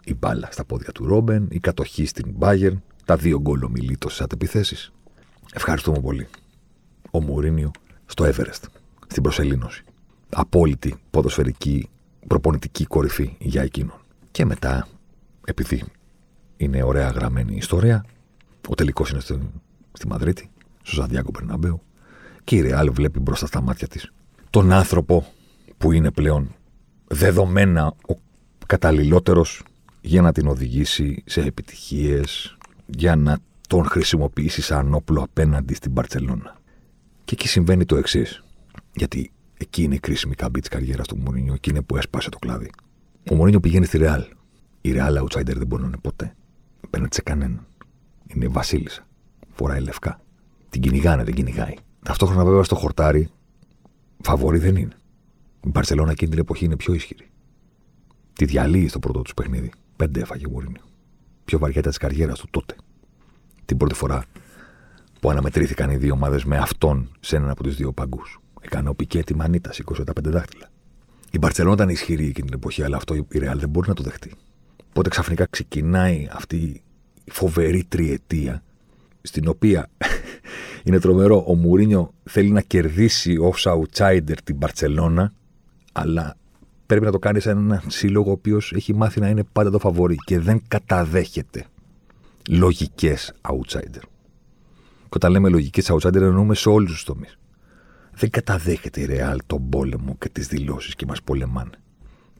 [0.03, 4.23] Η μπάλα στα πόδια του Ρόμπεν, η κατοχή στην Bayern, τα δύο γκολ ομιλήτως σε
[4.23, 4.91] αντεπιθέσει.
[5.53, 6.27] Ευχαριστούμε πολύ.
[7.11, 7.71] Ο Μουρίνιο
[8.05, 8.63] στο Everest,
[9.07, 9.83] στην προσελήνωση.
[10.29, 11.89] Απόλυτη ποδοσφαιρική
[12.27, 14.01] προπονητική κορυφή για εκείνον.
[14.31, 14.87] Και μετά,
[15.45, 15.83] επειδή
[16.57, 18.05] είναι ωραία γραμμένη η ιστορία,
[18.69, 19.39] ο τελικός είναι στη,
[19.93, 20.49] στη Μαδρίτη,
[20.81, 21.81] στο Ζαντιάκο Περναμπέου,
[22.43, 24.11] και η Ρεάλ βλέπει μπροστά στα μάτια της
[24.49, 25.25] τον άνθρωπο
[25.77, 26.55] που είναι πλέον
[27.07, 28.13] δεδομένα ο
[28.67, 29.63] καταλληλότερος
[30.01, 33.37] για να την οδηγήσει σε επιτυχίες, για να
[33.67, 36.59] τον χρησιμοποιήσει σαν όπλο απέναντι στην Παρσελώνα.
[37.25, 38.43] Και εκεί συμβαίνει το εξής.
[38.93, 41.53] Γιατί Εκεί είναι η κρίσιμη καμπή της καριέρας του Μουρίνιο.
[41.53, 42.69] Εκεί είναι που έσπασε το κλάδι.
[43.31, 44.25] Ο Μουρίνιο πηγαίνει στη Ρεάλ.
[44.81, 46.35] Η Ρεάλ outsider δεν μπορεί να είναι ποτέ.
[46.89, 47.65] Παίρνει σε κανέναν.
[48.27, 49.07] Είναι βασίλισσα.
[49.49, 50.21] Φοράει λευκά.
[50.69, 51.73] Την κυνηγάνε, δεν κυνηγάει.
[52.03, 53.29] Ταυτόχρονα βέβαια στο χορτάρι,
[54.21, 54.95] φαβορή δεν είναι.
[55.65, 57.29] Η Μπαρσελόνα εκείνη την εποχή είναι πιο ισχυρή.
[58.33, 59.71] Τη διαλύει στο πρώτο τους παιχνίδι.
[60.01, 60.81] Πέντε έφαγε ο Μουρίνιο.
[61.45, 62.75] Πιο βαριά της καριέρας του τότε.
[63.65, 64.23] Την πρώτη φορά
[65.19, 68.39] που αναμετρήθηκαν οι δύο ομάδες με αυτόν σε έναν από τους δύο παγκούς.
[68.61, 70.69] Έκανε ο Πικέ τη μανίτα, σήκωσε τα πέντε δάχτυλα.
[71.31, 74.03] Η Μπαρσελόνα ήταν ισχυρή εκείνη την εποχή, αλλά αυτό η Ρεάλ δεν μπορεί να το
[74.03, 74.33] δεχτεί.
[74.89, 76.83] Οπότε ξαφνικά ξεκινάει αυτή
[77.23, 78.63] η φοβερή τριετία,
[79.21, 79.89] στην οποία
[80.85, 81.43] είναι τρομερό.
[81.47, 85.33] Ο Μουρίνιο θέλει να κερδίσει ω outsider την Μπαρσελόνα,
[85.91, 86.35] αλλά
[86.91, 89.79] πρέπει να το κάνεις σε έναν σύλλογο ο οποίος έχει μάθει να είναι πάντα το
[89.79, 91.65] φαβορή και δεν καταδέχεται
[92.49, 94.01] λογικές outsider.
[95.01, 97.37] Και όταν λέμε λογικές outsider, εννοούμε σε όλους τους τομείς.
[98.11, 101.69] Δεν καταδέχεται η Ρεάλ τον πόλεμο και τις δηλώσεις και μας πολεμάνε.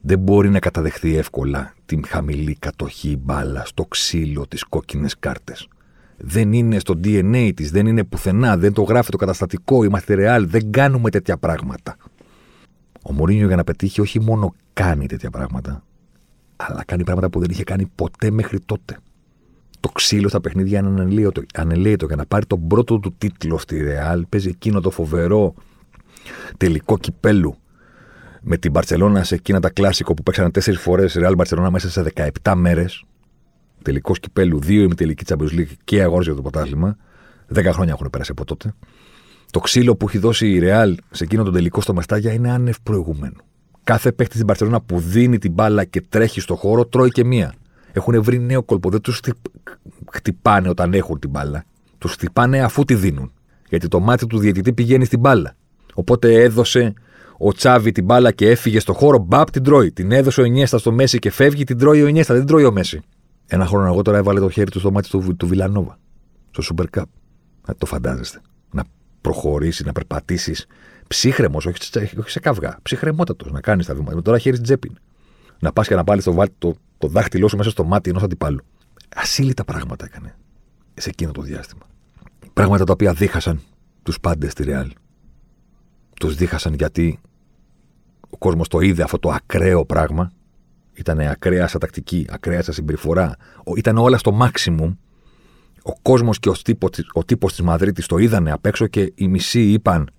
[0.00, 5.68] Δεν μπορεί να καταδεχθεί εύκολα την χαμηλή κατοχή μπάλα στο ξύλο τι κόκκινες κάρτες.
[6.16, 9.84] Δεν είναι στο DNA της, δεν είναι πουθενά, δεν το γράφει το καταστατικό.
[9.84, 11.96] Είμαστε Ρεάλ, δεν κάνουμε τέτοια πράγματα.
[13.02, 15.84] Ο Μωρίνιο για να πετύχει όχι μόνο κάνει τέτοια πράγματα,
[16.56, 18.98] αλλά κάνει πράγματα που δεν είχε κάνει ποτέ μέχρι τότε.
[19.80, 20.88] Το ξύλο στα παιχνίδια είναι
[21.54, 22.06] ανελαίωτο.
[22.06, 25.54] Για να πάρει τον πρώτο του τίτλο στη Ρεάλ, παίζει εκείνο το φοβερό
[26.56, 27.56] τελικό κυπέλου
[28.42, 32.12] με την Μπαρσελόνα σε εκείνα τα κλάσικο που παίξανε τέσσερις φορές Ρεάλ Μπαρσελόνα μέσα σε
[32.42, 33.04] 17 μέρες.
[33.82, 36.96] Τελικός κυπέλου, δύο ημιτελική Champions League και αγώνε για το πρωτάθλημα.
[37.46, 38.74] Δέκα χρόνια έχουν περάσει από τότε.
[39.52, 42.76] Το ξύλο που έχει δώσει η Ρεάλ σε εκείνο τον τελικό στο Μεστάγια είναι άνευ
[42.82, 43.36] προηγουμένου.
[43.84, 47.54] Κάθε παίχτη στην Μπαρσελόνα που δίνει την μπάλα και τρέχει στο χώρο τρώει και μία.
[47.92, 48.90] Έχουν βρει νέο κόλπο.
[48.90, 49.20] Δεν τους
[50.12, 51.64] χτυπάνε όταν έχουν την μπάλα.
[51.98, 53.32] Τους χτυπάνε αφού τη δίνουν.
[53.68, 55.54] Γιατί το μάτι του διαιτητή πηγαίνει στην μπάλα.
[55.94, 56.94] Οπότε έδωσε
[57.38, 59.92] ο Τσάβη την μπάλα και έφυγε στο χώρο, μπαπ την τρώει.
[59.92, 62.72] Την έδωσε ο Ινιέστα στο Μέση και φεύγει, την τρώει ο Ινιέστα, δεν τρώει ο
[62.72, 63.00] Μέση.
[63.46, 65.98] Ένα χρόνο αργότερα έβαλε το χέρι του στο μάτι του, του Βιλανόβα,
[66.50, 67.04] στο Super Cup.
[67.66, 68.40] Να το φαντάζεστε.
[69.22, 70.66] Να προχωρήσεις, να περπατήσεις
[71.06, 71.78] ψύχρεμος, όχι,
[72.18, 72.78] όχι σε καυγά.
[72.82, 74.22] Ψυχρεμότατος να κάνεις τα βήματα.
[74.22, 74.92] Τώρα χέρι τσέπη.
[75.58, 78.64] Να πας και να πάλι το, το, το δάχτυλό σου μέσα στο μάτι ενός αντιπάλου.
[79.14, 80.36] Ασύλλητα πράγματα έκανε
[80.94, 81.82] σε εκείνο το διάστημα.
[82.52, 83.60] Πράγματα τα οποία δίχασαν
[84.02, 84.92] τους πάντες στη Ρεάλ.
[86.20, 87.20] Τους δίχασαν γιατί
[88.30, 90.32] ο κόσμος το είδε αυτό το ακραίο πράγμα.
[90.92, 93.36] Ήταν ακραία sa τακτική, ακραία sa συμπεριφορά.
[93.76, 94.96] Ήταν όλα στο maximum.
[95.82, 99.28] Ο κόσμος και ο τύπος ο τύπος της Μαδρίτης το είδανε απ' έξω και οι
[99.28, 100.10] μισοί είπαν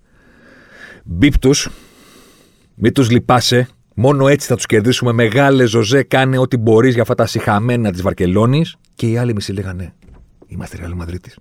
[1.04, 1.68] Μπίπ τους,
[2.74, 3.68] μην τους λυπάσαι.
[3.94, 5.12] Μόνο έτσι θα τους κερδίσουμε.
[5.12, 8.76] Μεγάλε Ζωζέ, κάνε ό,τι μπορείς για αυτά τα συχαμένα της Βαρκελόνης.
[8.94, 9.94] Και οι άλλοι μισοί λέγανε
[10.46, 11.32] Είμαστε Ρεάλ Μαδρίτη.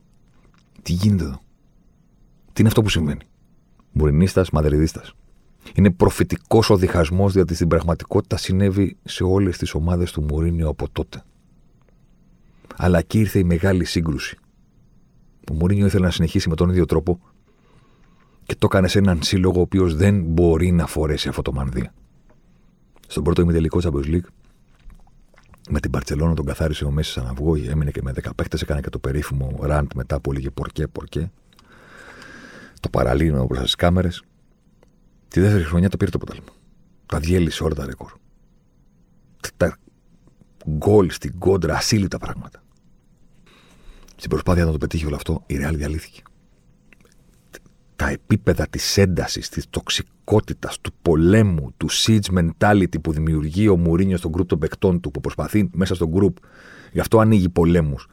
[0.82, 1.42] Τι γίνεται εδώ;
[2.46, 3.22] Τι είναι αυτό που συμβαίνει;
[3.92, 5.14] Μουρινίστας, Μαδριδίστας.
[5.76, 10.90] Είναι προφητικός ο διχασμός, διότι στην πραγματικότητα συνέβη σε όλες τις ομάδες του Μουρίνιο από
[10.92, 11.24] τότε.
[12.78, 14.38] Αλλά εκεί ήρθε η μεγάλη σύγκρουση.
[15.52, 17.20] Ο Μουρίνιο ήθελε να συνεχίσει με τον ίδιο τρόπο
[18.44, 21.94] και το έκανε σε έναν σύλλογο ο οποίος δεν μπορεί να φορέσει αυτό το μανδύα.
[23.08, 24.28] Στον πρώτο ημιτελικό Champions League,
[25.70, 28.82] με την Παρσελόνα τον καθάρισε ο Μέσης σαν αυγό, έμεινε και με 10 παίχτε, έκανε
[28.82, 31.32] και το περίφημο ραντ μετά που έλεγε πορκέ, πορκέ.
[32.80, 34.24] Το παραλύνω μπροστά στις κάμερες.
[35.28, 36.44] Τη δεύτερη χρονιά το πήρε το ποτάλμα.
[37.06, 38.12] Τα διέλυσε όλα τα ρεκόρ.
[39.58, 39.78] Τα
[40.70, 42.63] γκολ στην κόντρα, ασύλλητα πράγματα.
[44.24, 46.22] Στην προσπάθεια να το πετύχει όλο αυτό, η Ρεάλ διαλύθηκε
[47.96, 54.20] τα επίπεδα της έντασης, της τοξικότητας, του πολέμου, του siege mentality που δημιουργεί ο Μουρίνιος
[54.20, 56.38] στον γκρουπ των παικτών του, που προσπαθεί μέσα στον γκρουπ,
[56.92, 58.08] γι' αυτό ανοίγει πολέμους.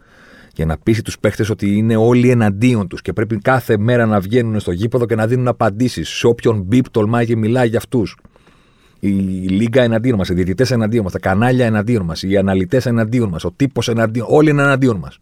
[0.55, 4.21] Για να πείσει τους παίχτες ότι είναι όλοι εναντίον τους και πρέπει κάθε μέρα να
[4.21, 8.17] βγαίνουν στο γήπεδο και να δίνουν απαντήσεις σε όποιον μπίπ τολμάει και μιλάει για αυτούς.
[9.01, 13.29] Η Λίγκα εναντίον μας, οι διαιτητές εναντίον μας, τα κανάλια εναντίον μας, οι αναλυτές εναντίον
[13.29, 15.21] μας, ο τύπος εναντίον, όλοι είναι εναντίον μας.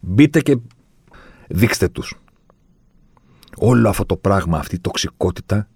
[0.00, 0.58] Μπείτε και
[1.48, 2.22] δείξτε τους
[3.56, 5.68] όλο αυτό το πράγμα, αυτή η τοξικότητα,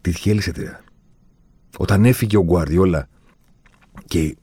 [0.00, 0.62] τη διέλυσε τη
[1.76, 3.08] Όταν έφυγε ο Γκουαρδιόλα
[4.06, 4.36] και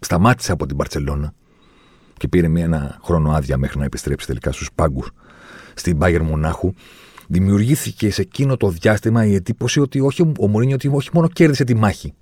[0.00, 1.32] σταμάτησε από την Παρσελώνα
[2.16, 5.10] και πήρε μια, ένα χρόνο άδεια μέχρι να επιστρέψει τελικά στους πάγκους
[5.74, 6.72] στην Μπάγερ Μονάχου,
[7.28, 11.64] δημιουργήθηκε σε εκείνο το διάστημα η εντύπωση ότι όχι, ο Μωρίνιο ότι όχι μόνο κέρδισε
[11.64, 12.14] τη μάχη,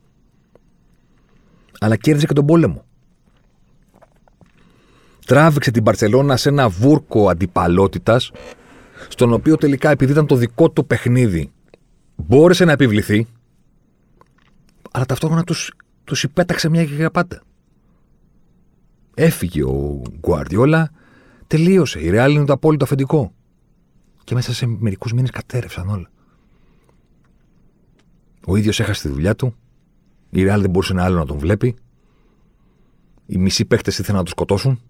[1.81, 2.85] αλλά κέρδισε και τον πόλεμο.
[5.29, 8.31] Τράβηξε την Παρσελώνα σε ένα βούρκο αντιπαλότητας
[9.09, 11.51] στον οποίο τελικά επειδή ήταν το δικό του παιχνίδι
[12.17, 13.27] μπόρεσε να επιβληθεί,
[14.91, 15.73] αλλά ταυτόχρονα τους,
[16.05, 17.43] τους υπέταξε μια και για πάντα.
[19.15, 20.91] Έφυγε ο Γκουαρδιόλα,
[21.47, 22.01] τελείωσε.
[22.01, 23.33] Η Ρεάλ είναι το απόλυτο αφεντικό.
[24.25, 26.11] Και μέσα σε μερικούς μήνες κατέρευσαν όλα.
[28.47, 29.55] Ο ίδιος έχασε τη δουλειά του.
[30.31, 31.77] Η Ρεάλ δεν μπορούσε να άλλο να τον βλέπει.
[33.27, 34.81] Οι μισοί παίχτε ήθελαν να τους σκοτώσουν.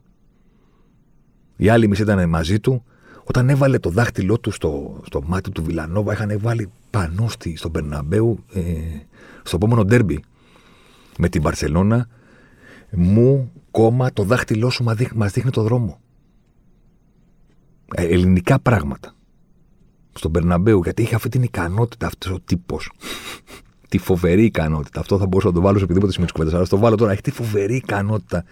[1.60, 2.84] Οι άλλοι μισοί ήταν μαζί του.
[3.24, 7.72] Όταν έβαλε το δάχτυλό του στο, στο μάτι του Βιλανόβα, είχαν βάλει πανό στη, στον
[7.72, 8.62] Περναμπέου ε,
[9.42, 10.24] στο επόμενο ντέρμπι
[11.18, 12.08] με την Παρσελώνα.
[12.90, 16.00] Μου, κόμμα, το δάχτυλό σου μας δείχνει το δρόμο.
[17.94, 19.14] Ε, ελληνικά πράγματα.
[20.12, 22.92] Στον Περναμπέου, γιατί είχε αυτή την ικανότητα αυτός ο τύπος.
[23.88, 25.00] τη φοβερή ικανότητα.
[25.00, 26.58] Αυτό θα μπορούσα να το βάλω σε οποιοδήποτε σημείο της κουβέντας.
[26.58, 27.12] Αλλά το βάλω τώρα.
[27.12, 28.44] Έχει τη φοβερή ικανότητα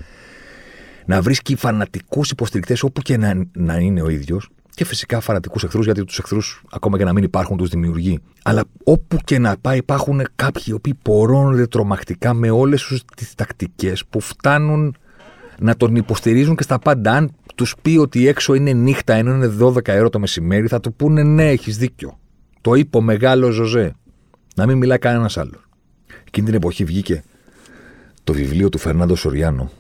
[1.07, 5.85] να βρίσκει φανατικούς υποστηρικτές όπου και να, να είναι ο ίδιος και φυσικά φανατικούς εχθρούς,
[5.85, 8.19] γιατί τους εχθρούς, ακόμα και να μην υπάρχουν, τους δημιουργεί.
[8.43, 14.05] Αλλά όπου και να πάει, υπάρχουν κάποιοι οι οποίοι πορώνονται τρομακτικά με όλες τις τακτικές
[14.07, 14.97] που φτάνουν
[15.59, 17.13] να τον υποστηρίζουν και στα πάντα.
[17.13, 20.95] Αν τους πει ότι έξω είναι νύχτα, ενώ είναι 12 ώρα το μεσημέρι, θα του
[20.95, 22.19] πούνε ναι, έχεις δίκιο.
[22.61, 23.95] Το είπε ο μεγάλος Ζωζέ.
[24.57, 25.69] Να μην μιλάει κανένας άλλος.
[26.27, 27.23] Εκείνη την εποχή βγήκε
[28.25, 29.71] το βιβλίο του Φερνάντο Σοριάνο,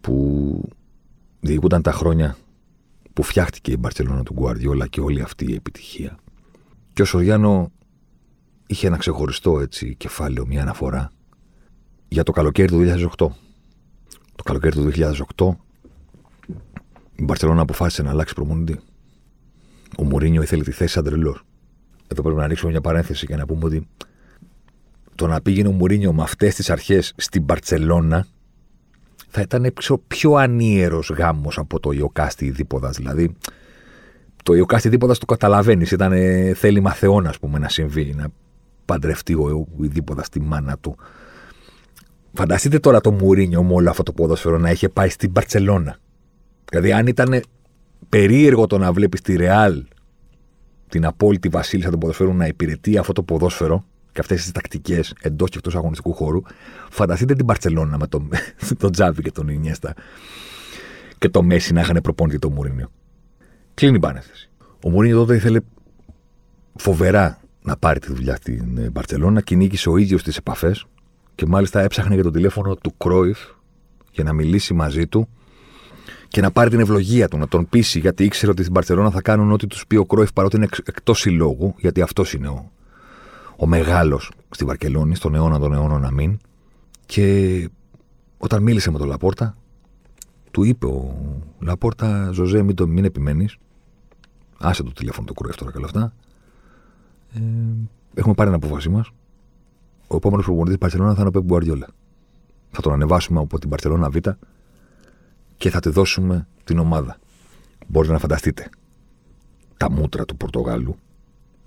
[0.00, 0.68] που
[1.40, 2.36] διηγούνταν τα χρόνια
[3.12, 6.18] που φτιάχτηκε η Μπαρσελόνα του Γκουαρδιόλα και όλη αυτή η επιτυχία.
[6.92, 7.72] Και ο Σοριάνο
[8.66, 11.12] είχε ένα ξεχωριστό έτσι κεφάλαιο, μια αναφορά
[12.08, 13.08] για το καλοκαίρι του 2008.
[14.36, 14.90] Το καλοκαίρι του
[15.36, 15.50] 2008
[17.14, 18.80] η Μπαρσελόνα αποφάσισε να αλλάξει προμονητή.
[19.98, 21.42] Ο Μουρίνιο ήθελε τη θέση σαν τρελός.
[22.06, 23.88] Εδώ πρέπει να ανοίξουμε μια παρένθεση και να πούμε ότι
[25.14, 28.26] το να πήγαινε ο Μουρίνιο με αυτές τις αρχές στην Μπαρσελόνα
[29.30, 29.72] θα ήταν
[30.06, 32.90] πιο ανίερο γάμος από το Ιωκάστη Δίποδα.
[32.90, 33.36] Δηλαδή,
[34.44, 35.90] το Ιωκάστη Δίποδα το καταλαβαίνεις.
[35.90, 36.12] Ήταν
[36.54, 38.14] θέλημα Θεών, ας πούμε, να συμβεί.
[38.16, 38.26] Να
[38.84, 40.96] παντρευτεί ο Δίποδα στη μάνα του.
[42.32, 45.96] Φανταστείτε τώρα το Μουρίνιο με όλο αυτό το ποδόσφαιρο να είχε πάει στην Παρσελώνα.
[46.70, 47.42] Δηλαδή, αν ήταν
[48.08, 49.84] περίεργο το να βλέπεις τη Ρεάλ
[50.88, 55.50] την απόλυτη βασίλισσα των ποδοσφαίρων να υπηρετεί αυτό το ποδόσφαιρο και αυτές τις τακτικές εντός
[55.50, 56.42] και εκτός αγωνιστικού χώρου,
[56.90, 58.28] φανταστείτε την Παρσελόνα με τον
[58.78, 59.94] το Τζάβι και τον Ινιέστα
[61.18, 62.90] και το Μέση να είχαν προπόνητη το Μουρίνιο.
[63.74, 64.50] Κλείνει η πάνεθεση.
[64.84, 65.60] Ο Μουρίνιο τότε ήθελε
[66.74, 70.86] φοβερά να πάρει τη δουλειά στην Μπαρσελόνα, κυνήγησε ο ίδιος τις επαφές
[71.34, 73.38] και μάλιστα έψαχνε για το τηλέφωνο του Κρόιφ
[74.12, 75.28] για να μιλήσει μαζί του
[76.28, 79.22] και να πάρει την ευλογία του, να τον πείσει, γιατί ήξερε ότι στην Παρσελόνα θα
[79.22, 82.70] κάνουν ό,τι τους πει ο Κρόιφ παρότι είναι εκτός συλλόγου, γιατί αυτός είναι ο,
[83.60, 86.38] ο μεγάλος στη Βαρκελόνη, στον αιώνα των αιώνων να μην.
[87.06, 87.68] Και
[88.38, 89.56] όταν μίλησε με τον Λαπόρτα,
[90.50, 91.14] του είπε ο
[91.58, 93.56] Λαπόρτα, Ζωζέ, μην, το, μην επιμένεις.
[94.58, 96.12] Άσε το τηλέφωνο του Κρόιφ τώρα και όλα αυτά.
[97.34, 97.40] Ε,
[98.14, 99.10] έχουμε πάρει την απόφασή μας.
[100.06, 101.86] Ο επόμενος προπονητής της Παρσελόνα θα είναι ο Πέμπ Γκουαρδιόλα.
[102.70, 104.16] Θα τον ανεβάσουμε από την Παρσελόνα Β
[105.56, 107.18] και θα τη δώσουμε την ομάδα.
[107.86, 108.68] Μπορείτε να φανταστείτε
[109.76, 110.96] τα μούτρα του Πορτογάλου,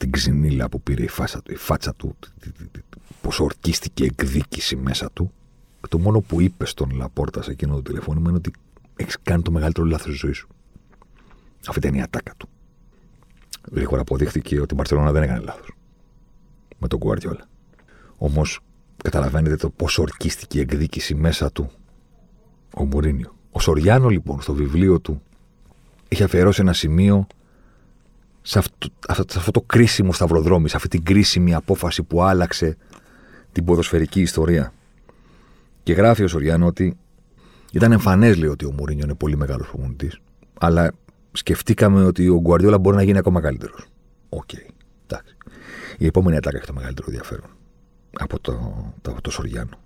[0.03, 2.15] την ξυνήλα που πήρε η, φάτσα του, η φάτσα του,
[3.21, 5.31] πώς ορκίστηκε εκδίκηση μέσα του.
[5.81, 8.51] Και το μόνο που είπες στον Λαπόρτα σε εκείνο το τηλεφώνημα είναι ότι
[8.95, 10.47] έχεις κάνει το μεγαλύτερο λάθος τη ζωή σου.
[11.67, 12.49] Αυτή ήταν η ατάκα του.
[13.71, 15.71] Γρήγορα αποδείχθηκε ότι η Μπαρσελόνα δεν έκανε λάθος.
[16.77, 17.47] Με τον Γκουαρδιόλα.
[18.17, 18.59] Όμως
[19.03, 21.71] καταλαβαίνετε το πόσο ορκίστηκε η εκδίκηση μέσα του
[22.75, 23.35] ο Μουρίνιο.
[23.51, 25.21] Ο Σοριάνο λοιπόν στο βιβλίο του
[26.07, 27.27] έχει αφιερώσει ένα σημείο
[28.45, 32.77] σε αυτό, σε αυτό το κρίσιμο σταυροδρόμι, σε αυτή την κρίσιμη απόφαση που άλλαξε
[33.51, 34.73] την ποδοσφαιρική ιστορία.
[35.83, 36.97] Και γράφει ο Σοριάνο ότι
[37.71, 40.19] ήταν εμφανές, λέει, ότι ο Μουρίνιο είναι πολύ μεγάλος προπονητής,
[40.59, 40.91] αλλά
[41.31, 43.85] σκεφτήκαμε ότι ο Γκουαρδιόλα μπορεί να γίνει ακόμα καλύτερος.
[44.29, 44.49] OK.
[44.53, 44.73] Okay.
[45.07, 45.35] Εντάξει.
[45.97, 47.49] Η επόμενη ατάκα έχει το μεγαλύτερο ενδιαφέρον
[48.19, 49.77] από το, το, το Σοριάνο.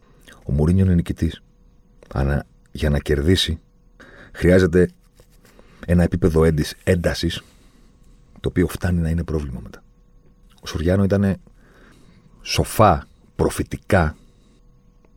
[0.46, 1.42] Ο Μουρίνιο είναι νικητής.
[2.14, 3.60] Αλλά για να κερδίσει
[4.34, 4.90] χρειάζεται
[5.86, 6.48] ένα επίπεδο
[6.84, 7.44] έντασης
[8.48, 9.84] το οποίο φτάνει να είναι πρόβλημα μετά.
[10.62, 11.36] Ο Σουριάνο ήταν
[12.42, 14.18] σοφά, προφητικά,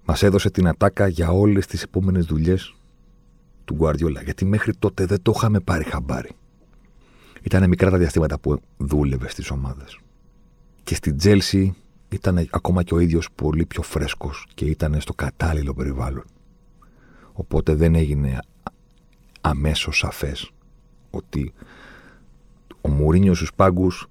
[0.04, 2.74] μας έδωσε την ατάκα για όλες τις επόμενες δουλειές
[3.64, 4.22] του Γκουαρδιόλα.
[4.22, 6.30] Γιατί μέχρι τότε δεν το είχαμε πάρει χαμπάρι.
[7.42, 9.98] Ήταν μικρά τα διαστήματα που δούλευε στις ομάδες.
[10.82, 11.74] Και στην Τζέλσι
[12.08, 16.24] ήταν ακόμα και ο ίδιος πολύ πιο φρέσκος και ήταν στο κατάλληλο περιβάλλον.
[17.32, 18.38] Οπότε δεν έγινε
[19.40, 20.50] αμέσως σαφές
[21.10, 21.52] ότι
[22.80, 24.06] ο Μουρίνιος στους πάγκους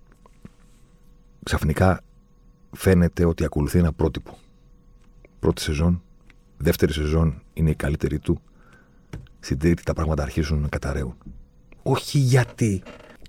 [1.43, 2.03] ξαφνικά
[2.71, 4.37] φαίνεται ότι ακολουθεί ένα πρότυπο.
[5.39, 6.01] Πρώτη σεζόν,
[6.57, 8.41] δεύτερη σεζόν είναι η καλύτερη του,
[9.39, 11.15] στην τρίτη τα πράγματα αρχίζουν να καταραίουν.
[11.83, 12.83] Όχι γιατί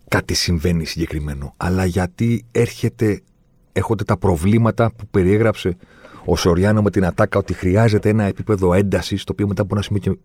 [0.08, 3.20] κάτι συμβαίνει συγκεκριμένο, αλλά γιατί έρχεται,
[3.72, 5.76] έχονται τα προβλήματα που περιέγραψε
[6.24, 9.82] ο Σοριάνο με την ατάκα ότι χρειάζεται ένα επίπεδο έντασης, το οποίο μετά από ένα
[9.82, 10.18] σημείο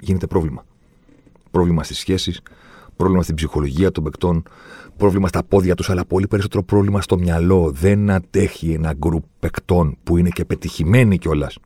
[0.00, 0.64] γίνεται πρόβλημα.
[1.50, 2.40] Πρόβλημα στις σχέσεις,
[2.96, 4.42] πρόβλημα στην ψυχολογία των παικτών,
[4.96, 7.70] πρόβλημα στα πόδια τους, αλλά πολύ περισσότερο πρόβλημα στο μυαλό.
[7.70, 11.58] Δεν αντέχει ένα γκρουπ παικτών που είναι και πετυχημένοι κιόλας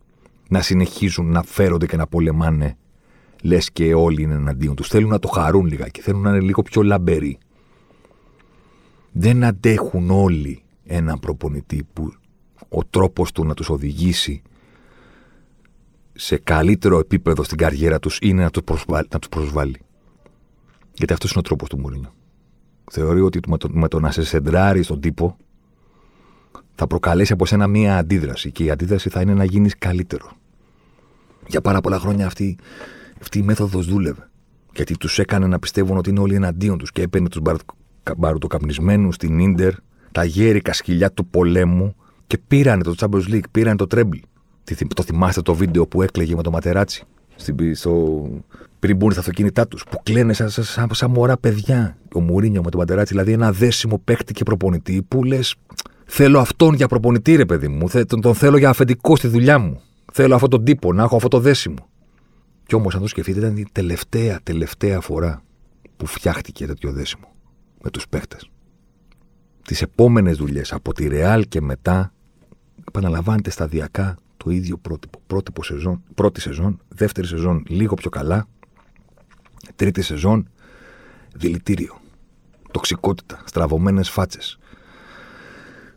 [0.49, 2.77] να συνεχίζουν να φέρονται και να πολεμάνε,
[3.43, 4.89] λες και όλοι είναι εναντίον τους.
[4.89, 7.39] Θέλουν να το χαρούν λιγάκι, θέλουν να είναι λίγο πιο λαμπεροί.
[9.13, 12.13] Δεν αντέχουν όλοι έναν προπονητή που
[12.69, 14.43] ο τρόπος του να τους οδηγήσει
[16.13, 19.09] σε καλύτερο επίπεδο στην καριέρα τους είναι να τους προσβάλλει.
[19.13, 19.81] Να τους προσβάλλει.
[20.99, 22.15] Γιατί αυτός είναι ο τρόπος του Μουρίνιο.
[22.91, 25.37] Θεωρεί ότι με το, με το να σε σεντράρει στον τύπο
[26.75, 30.31] θα προκαλέσει από σένα μία αντίδραση και η αντίδραση θα είναι να γίνεις καλύτερο.
[31.47, 32.59] Για πάρα πολλά χρόνια αυτή,
[33.21, 34.29] αυτή η μέθοδος δούλευε.
[34.75, 37.41] Γιατί τους έκανε να πιστεύουν ότι είναι όλοι εναντίον τους και έπαιρνε τους
[38.17, 39.73] μπαρουτοκαπνισμένους στην Ίντερ,
[40.13, 41.95] τα γέρικα σκυλιά του πολέμου
[42.27, 44.21] και πήρανε το Champions League, πήρανε το Treble.
[44.95, 47.07] Το θυμάστε το βίντεο που έκλαιγε με το ματεράτσι
[47.75, 48.29] στο...
[48.79, 51.97] πριν μπουν στα αυτοκίνητά τους, που κλαίνε σαν, σαν, σαν, μωρά παιδιά.
[52.15, 55.55] Ο Μουρίνιο με το ματεράτσι, δηλαδή ένα δέσιμο παίκτη και προπονητή που λες,
[56.05, 57.89] θέλω αυτόν για προπονητή, ρε παιδί μου.
[58.07, 59.81] Τον, τον θέλω για αφεντικό στη δουλειά μου.
[60.13, 61.89] Θέλω αυτόν τον τύπο, να έχω αυτό το δέσιμο.
[62.67, 65.43] Κι όμως, αν το σκεφτείτε, ήταν η τελευταία, τελευταία φορά
[65.97, 67.33] που φτιάχτηκε τέτοιο δέσιμο
[67.83, 68.37] με τους παίχτε.
[69.63, 72.13] Τις επόμενες δουλειές από τη Ρεάλ και μετά
[72.89, 74.17] επαναλαμβάνεται σταδιακά
[74.49, 75.21] το ίδιο πρότυπο.
[75.27, 78.49] Πρότυπο σεζόν, πρώτη σεζόν, δεύτερη σεζόν λίγο πιο καλά,
[79.77, 80.49] τρίτη σεζόν
[81.35, 82.01] δηλητήριο.
[82.71, 84.59] Τοξικότητα, στραβωμένες φάτσες.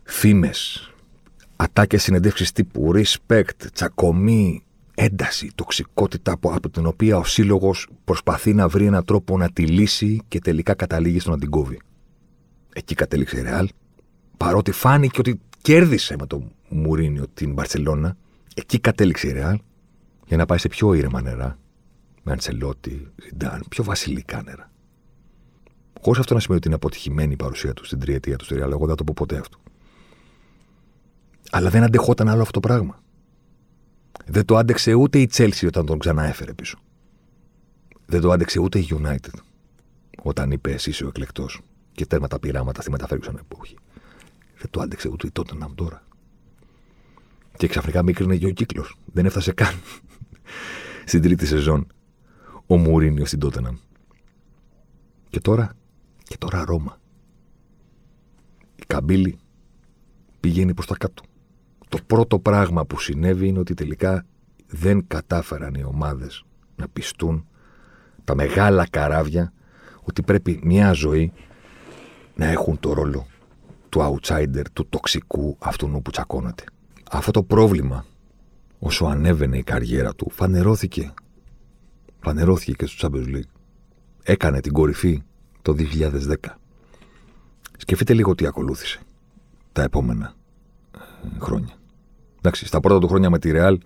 [0.04, 0.92] Φήμες,
[1.56, 4.64] ατάκες συνεντεύξεις τύπου, respect, τσακωμή,
[4.96, 9.66] ένταση, τοξικότητα από, από την οποία ο σύλλογος προσπαθεί να βρει έναν τρόπο να τη
[9.66, 11.80] λύσει και τελικά καταλήγει στο να την κόβει.
[12.74, 13.70] Εκεί κατέληξε η Ρεάλ.
[14.38, 18.18] Παρότι φάνηκε ότι κέρδισε με το Μουρίνιο την Μπαρσελόνα,
[18.56, 19.60] εκεί κατέληξε η Ρεάλ
[20.26, 21.60] για να πάει σε πιο ήρεμα νερά.
[22.24, 24.72] Με Αντσελότη, Ζιντάν, πιο βασιλικά νερά.
[26.02, 28.72] Χωρίς αυτό να σημαίνει ότι είναι αποτυχημένη η παρουσία του στην τριετία του στη Real.
[28.72, 29.58] Εγώ δεν θα το πω ποτέ αυτό.
[31.52, 33.04] Αλλά δεν αντεχόταν άλλο αυτό το πράγμα.
[34.26, 36.80] Δεν το άντεξε ούτε η Chelsea όταν τον ξανά έφερε πίσω.
[38.06, 39.40] Δεν το άντεξε ούτε η United
[40.24, 41.62] όταν είπε εσύ είσαι ο εκλεκτός
[41.92, 43.76] και τέρμα τα πειράματα στη μεταφέρουσα εποχή.
[44.58, 46.04] Δεν το άντεξε ούτε η Tottenham τώρα.
[47.62, 48.98] Και ξαφνικά μίκρινε και ο κύκλος.
[49.06, 49.74] Δεν έφτασε καν
[51.06, 51.88] στην τρίτη σεζόν
[52.66, 53.78] ο Μουρίνιο στην Tottenham.
[55.30, 55.74] Και τώρα,
[56.24, 57.00] και τώρα Ρώμα.
[58.76, 59.40] Η καμπύλη
[60.40, 61.24] πηγαίνει προς τα κάτω.
[61.90, 64.26] Το πρώτο πράγμα που συνέβη είναι ότι τελικά
[64.68, 66.46] δεν κατάφεραν οι ομάδες
[66.76, 67.48] να πιστούν
[68.24, 69.54] τα μεγάλα καράβια
[70.02, 71.32] ότι πρέπει μια ζωή
[72.36, 73.28] να έχουν το ρόλο
[73.90, 76.64] του outsider, του τοξικού αυτού που τσακώνεται.
[77.14, 78.06] Αυτό το πρόβλημα,
[78.80, 81.14] όσο ανέβαινε η καριέρα του, φανερώθηκε.
[82.20, 83.52] Φανερώθηκε και στο Champions League.
[84.24, 85.24] Έκανε την κορυφή
[85.62, 86.36] το 2010.
[87.78, 89.00] Σκεφτείτε λίγο τι ακολούθησε
[89.72, 90.34] τα επόμενα
[90.96, 91.74] ε, χρόνια.
[92.38, 93.78] Εντάξει, στα πρώτα του χρόνια με τη Real,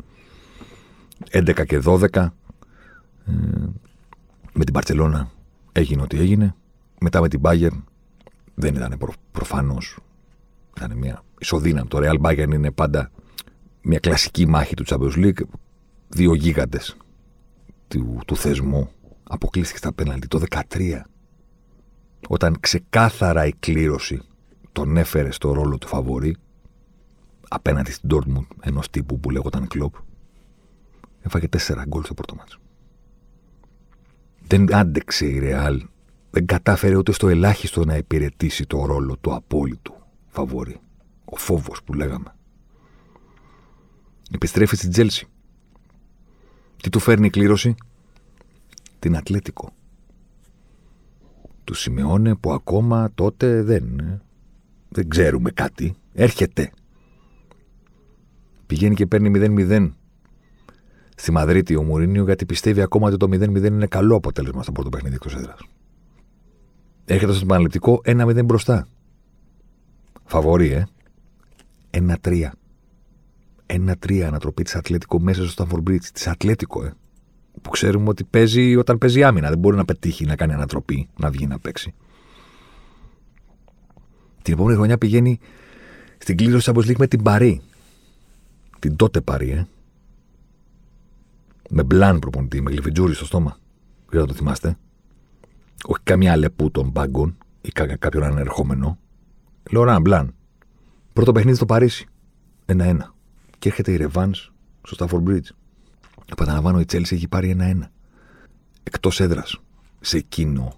[1.31, 2.29] 11 και 12, ε,
[4.53, 5.31] με την Παρσελώνα
[5.71, 6.55] έγινε ό,τι έγινε.
[6.99, 7.81] Μετά με την Bayern
[8.55, 9.13] δεν ήταν προ,
[10.75, 10.93] προφανώ.
[10.93, 11.87] Ήταν μια ισοδύναμη.
[11.87, 13.11] Το Real Bayern είναι πάντα
[13.81, 15.41] μια κλασική μάχη του Champions League.
[16.07, 16.97] Δύο γίγαντες
[17.87, 18.89] του, του θεσμού.
[19.23, 21.01] Αποκλείστηκε στα πέναλτι το 2013
[22.27, 24.21] όταν ξεκάθαρα η κλήρωση
[24.71, 26.37] τον έφερε στο ρόλο του φαβορή
[27.47, 29.95] απέναντι στην Dortmund ενός τύπου που λέγονταν Κλοπ
[31.21, 32.59] έφαγε τέσσερα γκολ στο πρώτο μάτσο.
[34.47, 35.85] Δεν άντεξε η Ρεάλ,
[36.29, 40.04] δεν κατάφερε ούτε στο ελάχιστο να υπηρετήσει το ρόλο του απόλυτου
[40.35, 40.79] φαβορή.
[41.25, 42.35] Ο φόβος που λέγαμε.
[44.31, 45.27] Επιστρέφει στην Τζέλσι.
[46.81, 47.75] Τι του φέρνει η κλήρωση;
[48.99, 49.73] Την Ατλέτικο
[51.65, 54.01] του Σιμεώνε που ακόμα τότε δεν,
[54.89, 55.95] δεν ξέρουμε κάτι.
[56.13, 56.71] Έρχεται.
[58.65, 59.91] Πηγαίνει και παίρνει 0-0
[61.15, 64.89] στη Μαδρίτη ο Μουρίνιο γιατί πιστεύει ακόμα ότι το 0-0 είναι καλό αποτέλεσμα στο πρώτο
[64.89, 65.59] παιχνίδι εκτός έδρας.
[67.05, 68.87] Έρχεται στο επαναληπτικό 1-0 μπροστά.
[70.25, 70.85] Φαβορεί, ε.
[71.89, 72.51] 1-3.
[73.65, 76.03] 1-3 ανατροπή της Ατλέτικο μέσα στο Stanford Bridge.
[76.13, 76.93] Της Ατλέτικο, ε
[77.61, 79.49] που ξέρουμε ότι παίζει όταν παίζει άμυνα.
[79.49, 81.93] Δεν μπορεί να πετύχει να κάνει ανατροπή, να βγει να παίξει.
[84.41, 85.39] Την επόμενη χρονιά πηγαίνει
[86.17, 87.61] στην κλήρωση Champions League με την Παρή.
[88.79, 89.67] Την τότε Παρή, ε.
[91.69, 93.57] Με μπλάν προπονητή, με γλυφιτζούρι στο στόμα.
[94.09, 94.77] Δεν θα το θυμάστε.
[95.85, 98.99] Όχι καμιά λεπού των μπάγκων ή κάποιον ανερχόμενο.
[99.71, 100.35] Λοράν μπλάν.
[101.13, 102.07] Πρώτο παιχνίδι στο Παρίσι.
[102.65, 103.13] Ένα-ένα.
[103.59, 104.51] Και έρχεται η Ρεβάνς
[104.81, 105.49] στο Stafford Bridge.
[106.31, 107.91] Επαναλαμβάνω, η Chelsea έχει πάρει ένα-ένα.
[108.83, 109.61] Εκτός έδρας
[109.99, 110.73] σε εκείνο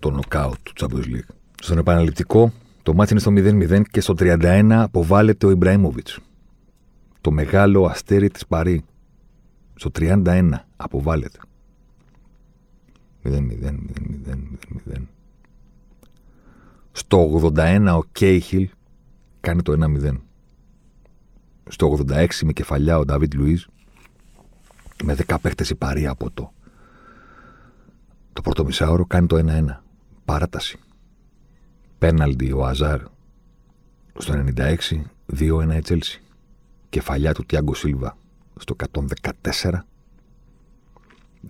[0.00, 1.34] το νοκάουτ του Champions League.
[1.62, 6.18] Στον επαναληπτικό, το μάτι είναι στο 0-0 και στο 31 αποβάλλεται ο Ιμπραήμοβιτς.
[7.20, 8.84] Το μεγάλο αστέρι της Παρή.
[9.74, 11.38] Στο 31 αποβάλλεται.
[13.22, 14.48] 0-0, 0-0,
[14.86, 15.15] 0-0.
[16.96, 18.68] Στο 81 ο Κέιχιλ
[19.40, 20.18] κάνει το 1-0.
[21.68, 23.64] Στο 86 με κεφαλιά ο Νταβίτ Λουίζ
[25.04, 26.52] με 10 παίχτε η παρή από το.
[28.32, 29.64] Το πρώτο μισάωρο κάνει το 1-1.
[30.24, 30.78] Παράταση.
[31.98, 33.00] Πέναλτι ο Αζάρ
[34.18, 34.74] στο 96,
[35.38, 36.22] 2-1 η Τσέλσι.
[36.88, 38.16] Κεφαλιά του Τιάγκο Σίλβα
[38.60, 38.76] στο
[39.62, 39.80] 114,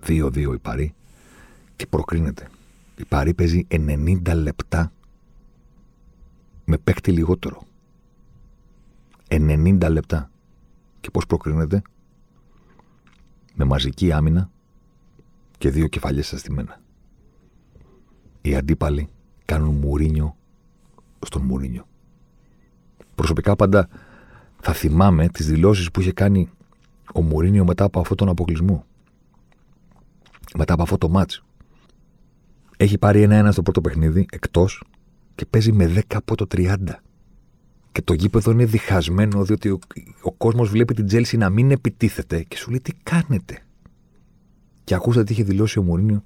[0.07, 0.95] 2-2 η Παρή
[1.77, 2.49] και προκρίνεται.
[2.97, 4.91] Η Παρή παίζει 90 λεπτά
[6.67, 7.63] με παίκτη λιγότερο.
[9.29, 10.31] 90 λεπτά.
[11.01, 11.83] Και πώς προκρίνεται;
[13.55, 14.51] Με μαζική άμυνα
[15.59, 16.81] και δύο κεφαλιές αστημένα.
[18.43, 19.09] Οι αντίπαλοι
[19.45, 20.37] κάνουν μουρίνιο
[21.27, 21.87] στον μουρίνιο.
[23.15, 23.89] Προσωπικά πάντα
[24.61, 26.51] θα θυμάμαι τις δηλώσεις που είχε κάνει
[27.15, 28.85] ο Μουρίνιο μετά από αυτόν τον αποκλεισμό.
[30.57, 31.45] Μετά από αυτό το μάτς.
[32.77, 34.83] Έχει πάρει ένα-ένα στο πρώτο παιχνίδι, εκτός,
[35.37, 36.77] και παίζει με 10 από το 30.
[37.93, 39.79] Και το γήπεδο είναι διχασμένο διότι ο,
[40.23, 43.59] ο κόσμος βλέπει την Τζέλση να μην επιτίθεται και σου λέει τι κάνετε;
[44.85, 46.25] Και ακούστε τι είχε δηλώσει ο Μουρίνιο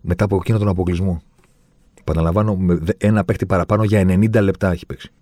[0.00, 1.22] μετά από εκείνο τον αποκλεισμό.
[2.04, 5.12] Παναλαμβάνω, με ένα παίχτη παραπάνω για 90 λεπτά έχει παίξει.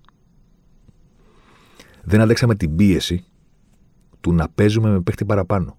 [2.03, 3.24] Δεν αντέξαμε την πίεση
[4.20, 5.76] του να παίζουμε με παίχτη παραπάνω.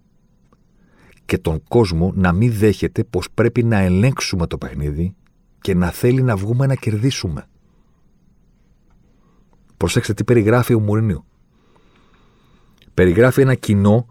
[1.25, 5.15] Και τον κόσμο να μην δέχεται πως πρέπει να ελέγξουμε το παιχνίδι
[5.61, 7.47] και να θέλει να βγούμε να κερδίσουμε.
[9.77, 11.25] Προσέξτε τι περιγράφει ο Μουρίνιο.
[12.93, 14.07] Περιγράφει ένα κοινό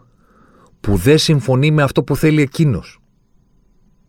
[0.81, 3.01] που δεν συμφωνεί με αυτό που θέλει εκείνος.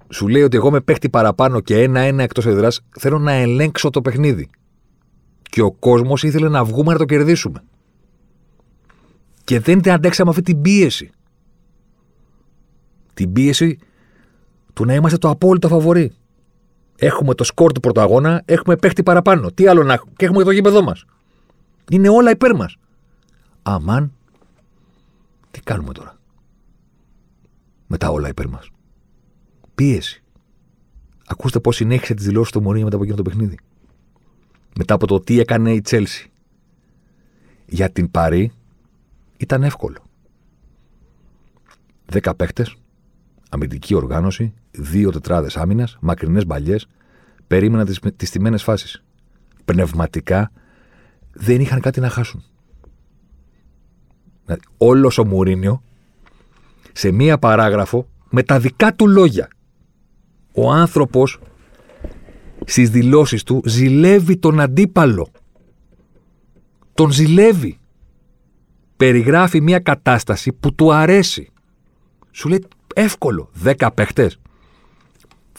[0.09, 4.01] σου λέει ότι εγώ με παίχτη παραπάνω και ένα-ένα εκτός έδρας, θέλω να ελέγξω το
[4.01, 4.49] παιχνίδι.
[5.41, 7.63] Και ο κόσμος ήθελε να βγούμε να το κερδίσουμε.
[9.43, 11.11] Και δεν την αντέξαμε αυτή την πίεση.
[13.13, 13.77] Την πίεση
[14.73, 16.13] του να είμαστε το απόλυτο φαβορή.
[16.99, 19.51] Έχουμε το σκορ του πρωταγώνα, έχουμε παίχτη παραπάνω.
[19.51, 21.05] Τι άλλο να έχουμε; Και έχουμε το γήπεδό μας.
[21.91, 22.77] Είναι όλα υπέρ μας.
[23.61, 24.13] Αμάν,
[25.51, 26.17] τι κάνουμε τώρα.
[27.87, 28.69] Με τα όλα υπέρ μας;
[29.75, 30.23] Πίεση.
[31.27, 33.57] Ακούστε πώς συνέχισε τις δηλώσεις του Μωρίνιο μετά από εκείνο το παιχνίδι.
[34.77, 36.31] Μετά από το τι έκανε η Τσέλση.
[37.65, 38.51] Για την Παρή
[39.37, 39.97] ήταν εύκολο.
[42.05, 42.75] Δέκα παίχτες,
[43.49, 46.87] αμυντική οργάνωση, δύο τετράδες άμυνας, μακρινές μπαλιές,
[47.47, 49.03] περίμεναν τις τις τιμένες φάσεις.
[49.65, 50.51] Πνευματικά
[51.33, 52.43] δεν είχαν κάτι να χάσουν.
[54.45, 55.83] Δηλαδή, Όλος ο Μουρίνιο
[56.91, 59.47] σε μία παράγραφο με τα δικά του λόγια.
[60.53, 61.39] Ο άνθρωπος
[62.65, 65.31] στις δηλώσεις του ζηλεύει τον αντίπαλο.
[66.93, 67.79] Τον ζηλεύει.
[68.97, 71.51] Περιγράφει μια κατάσταση που του αρέσει.
[72.31, 72.63] Σου λέει
[72.93, 73.49] εύκολο.
[73.53, 74.39] Δέκα παίχτες.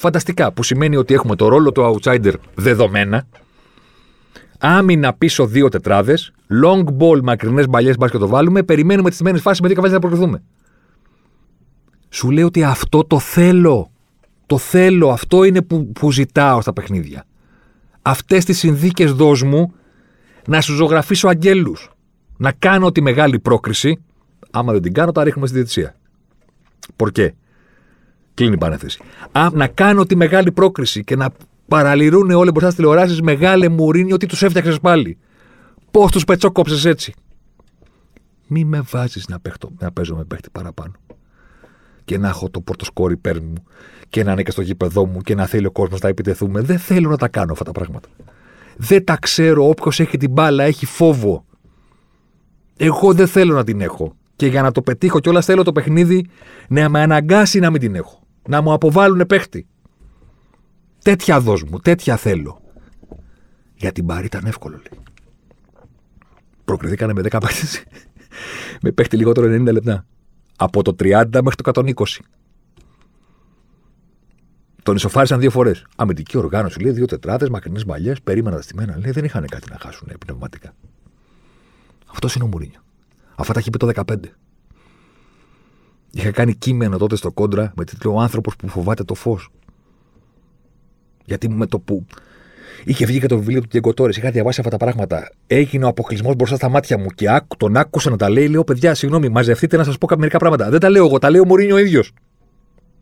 [0.01, 0.53] Φανταστικά.
[0.53, 3.27] Που σημαίνει ότι έχουμε το ρόλο του outsider δεδομένα.
[4.59, 6.33] Άμυνα πίσω δύο τετράδες.
[6.65, 8.63] Long ball μακρινές μπαλιές μπα και το βάλουμε.
[8.63, 10.43] Περιμένουμε τις τιμένε φάσεις με δύο καβάλια να προκριθούμε.
[12.09, 13.91] Σου λέει ότι αυτό το θέλω.
[14.47, 15.11] Το θέλω.
[15.11, 17.25] Αυτό είναι που, που ζητάω στα παιχνίδια.
[18.03, 19.73] Αυτές τις συνθήκες δώσ' μου
[20.47, 21.91] να σου ζωγραφίσω αγγέλους.
[22.37, 24.03] Να κάνω τη μεγάλη πρόκριση.
[24.51, 25.95] Άμα δεν την κάνω, τα ρίχνουμε στη διετησία.
[26.97, 27.35] Πορκέ.
[28.41, 29.01] Κλείνει η παρένθεση.
[29.33, 31.31] Α, να κάνω τη μεγάλη πρόκριση και να
[31.69, 35.19] παραλυρούν όλοι μπροστά στις τηλεοράσεις μεγάλε μουρίνι ότι τους έφτιαξες πάλι;
[35.91, 37.15] Πώς τους πετσόκοψες έτσι;
[38.47, 39.39] Μη με βάζεις να,
[39.79, 40.93] να παίζω με παίχτη παραπάνω.
[42.05, 43.65] Και να έχω το πρώτο σκόρ υπέρ μου
[44.09, 46.61] και να είναι και στο γήπεδό μου και να θέλει ο κόσμος να επιτεθούμε.
[46.61, 48.09] Δεν θέλω να τα κάνω αυτά τα πράγματα.
[48.77, 49.69] Δεν τα ξέρω.
[49.69, 51.45] Όποιος έχει την μπάλα έχει φόβο.
[52.77, 54.17] Εγώ δεν θέλω να την έχω.
[54.37, 56.27] Και για να το πετύχω κιόλας θέλω το παιχνίδι
[56.69, 58.20] να με αναγκάσει να μην την έχω.
[58.49, 59.67] Να μου αποβάλουν παίχτη.
[61.03, 62.61] Τέτοια δώσ' μου, τέτοια θέλω.
[63.75, 65.03] Για την Πάρη ήταν εύκολο, λέει.
[66.65, 67.85] Προκριθήκανε με 10 παίχτε.
[68.83, 70.07] με παίχτη λιγότερο 90 λεπτά.
[70.57, 71.93] Από το 30 μέχρι το 120.
[74.83, 75.87] Τον ισοφάρισαν δύο φορές.
[75.97, 78.99] Αμυντική οργάνωση, λέει, δύο τετράδες, μακρινές μαλλιές, περίμενα τα στημένα.
[78.99, 80.75] Λέει, δεν είχαν κάτι να χάσουν ε, πνευματικά.
[82.07, 82.81] Αυτός είναι ο Μουρίνιο.
[83.35, 84.17] Αυτά τα έχει πει το 15.
[86.13, 89.51] Είχα κάνει κείμενο τότε στο κόντρα με τίτλο Ο άνθρωπος που φοβάται το φως.
[91.25, 92.07] Γιατί με το που
[92.85, 95.31] είχε βγει και το βιβλίο του Τιεγκοτόρη, είχα διαβάσει αυτά τα πράγματα.
[95.47, 98.49] Έγινε ο αποκλεισμός μπροστά στα μάτια μου και άκου, τον άκουσα να τα λέει.
[98.49, 100.71] Λέω, παιδιά, συγγνώμη, μαζευτείτε να σας πω μερικά πράγματα.
[100.71, 102.13] Δεν τα λέω εγώ, τα λέει ο Μωρίνιο ο ίδιος.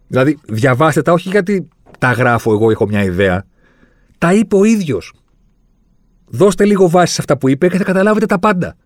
[0.09, 3.45] Δηλαδή, διαβάστε τα, όχι γιατί τα γράφω εγώ, έχω μια ιδέα.
[4.19, 5.13] Τα είπε ο ίδιος.
[6.27, 8.77] Δώστε λίγο βάση σε αυτά που είπε και θα καταλάβετε τα πάντα.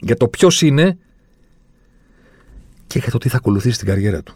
[0.00, 0.98] Για το ποιος είναι
[2.88, 4.34] και για το τι θα ακολουθήσει στην καριέρα του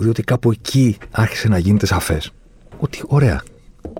[0.00, 2.32] διότι κάπου εκεί άρχισε να γίνεται σαφές.
[2.78, 3.42] Ότι ωραία.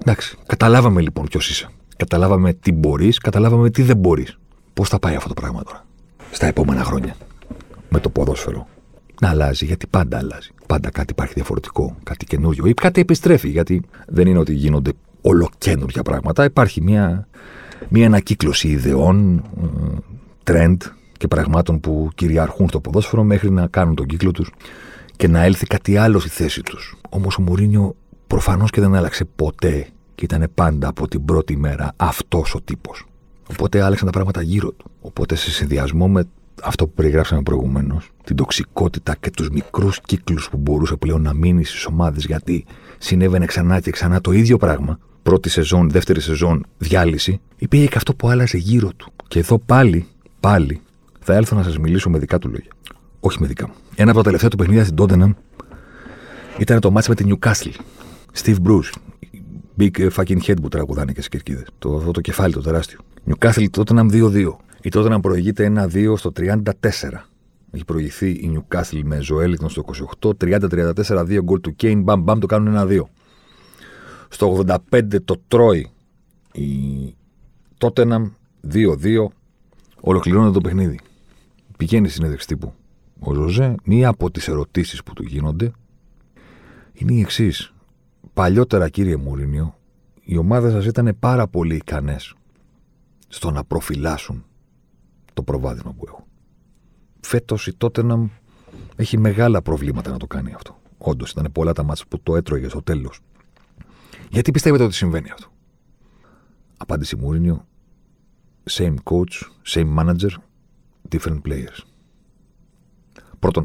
[0.01, 0.37] Εντάξει.
[0.47, 1.69] Καταλάβαμε λοιπόν ποιος είσαι.
[1.97, 4.39] Καταλάβαμε τι μπορείς, καταλάβαμε τι δεν μπορείς.
[4.75, 5.87] Πώς θα πάει αυτό το πράγμα τώρα.
[6.31, 7.17] Στα επόμενα χρόνια.
[7.89, 8.69] Με το ποδόσφαιρο.
[9.21, 10.51] Να αλλάζει, γιατί πάντα αλλάζει.
[10.67, 13.49] Πάντα κάτι υπάρχει διαφορετικό, κάτι καινούριο ή κάτι επιστρέφει.
[13.49, 16.45] Γιατί δεν είναι ότι γίνονται ολοκένουργια πράγματα.
[16.45, 17.29] Υπάρχει μια,
[17.89, 19.45] μια ανακύκλωση ιδεών,
[20.43, 20.83] τρέντ
[21.21, 24.51] και πραγμάτων που κυριαρχούν στο ποδόσφαιρο μέχρι να κάνουν τον κύκλο τους
[25.17, 26.97] και να έλθει κάτι άλλο στη θέση τους.
[27.09, 27.97] Όμως ο Μουρίνιο
[28.27, 33.07] προφανώς και δεν άλλαξε ποτέ και ήταν πάντα από την πρώτη μέρα αυτός ο τύπος.
[33.51, 34.91] Οπότε άλλαξαν τα πράγματα γύρω του.
[35.01, 36.25] Οπότε σε συνδυασμό με
[36.63, 41.65] αυτό που περιγράψαμε προηγουμένως, την τοξικότητα και τους μικρούς κύκλους που μπορούσε πλέον να μείνει
[41.65, 42.65] στις ομάδες γιατί
[42.99, 44.99] συνέβαινε ξανά και ξανά το ίδιο πράγμα.
[45.23, 47.41] Πρώτη σεζόν, δεύτερη σεζόν, διάλυση.
[47.57, 49.13] Υπήρχε και αυτό που άλλαζε γύρω του.
[49.29, 50.07] Και εδώ πάλι,
[50.41, 50.81] πάλι,
[51.21, 52.73] θα έλθω να σας μιλήσω με δικά του λόγια.
[53.21, 53.75] Όχι με δικά μου.
[53.95, 55.33] Ένα από τα τελευταία του παιχνίδια στην Τότεναμ
[56.59, 57.73] ήταν το μάτι με την Newcastle.
[58.43, 58.93] Steve Bruce.
[59.79, 61.65] Big fucking head που τραγουδάνε και στι κερκίδε.
[61.79, 62.99] Το, αυτό το κεφάλι το τεράστιο.
[63.27, 64.57] Newcastle Tottenham 2-2.
[64.83, 66.63] Η Tottenham προηγείται 1-2 στο 34.
[67.71, 69.85] Έχει προηγηθεί η Newcastle με Ζωέλιτον στο
[70.21, 73.01] 28, 30-34, 2 γκολ του Kane, μπαμ μπαμ το κάνουν 1-2.
[74.29, 75.91] Στο 85 το τρώει
[76.53, 76.69] η
[77.79, 78.31] Tottenham
[78.73, 79.27] 2-2,
[80.01, 80.99] ολοκληρώνεται το παιχνίδι.
[81.81, 82.75] Πηγαίνει στην συνέντευξη τύπου
[83.21, 85.73] ο Ζωζέ, μία από τις ερωτήσεις που του γίνονται
[86.93, 87.75] είναι η εξής.
[88.33, 89.79] Παλιότερα, κύριε Μουρίνιο,
[90.23, 92.35] οι ομάδες σας ήταν πάρα πολύ ικανές
[93.29, 94.45] στο να προφυλάσσουν
[95.35, 96.25] το προβάδισμα που έχουν.
[97.21, 98.29] Φέτος η Τότεναμ
[98.97, 100.81] Έχει μεγάλα προβλήματα να το κάνει αυτό.
[100.99, 103.21] Όντως, ήταν πολλά τα ματς που το έτρωγε στο τέλος.
[104.31, 105.49] Γιατί πιστεύετε ότι συμβαίνει αυτό;
[106.77, 107.67] Απάντηση Μούρινιο.
[108.71, 110.31] Same coach, same manager,
[111.13, 111.85] different players.
[113.39, 113.65] Πρώτον,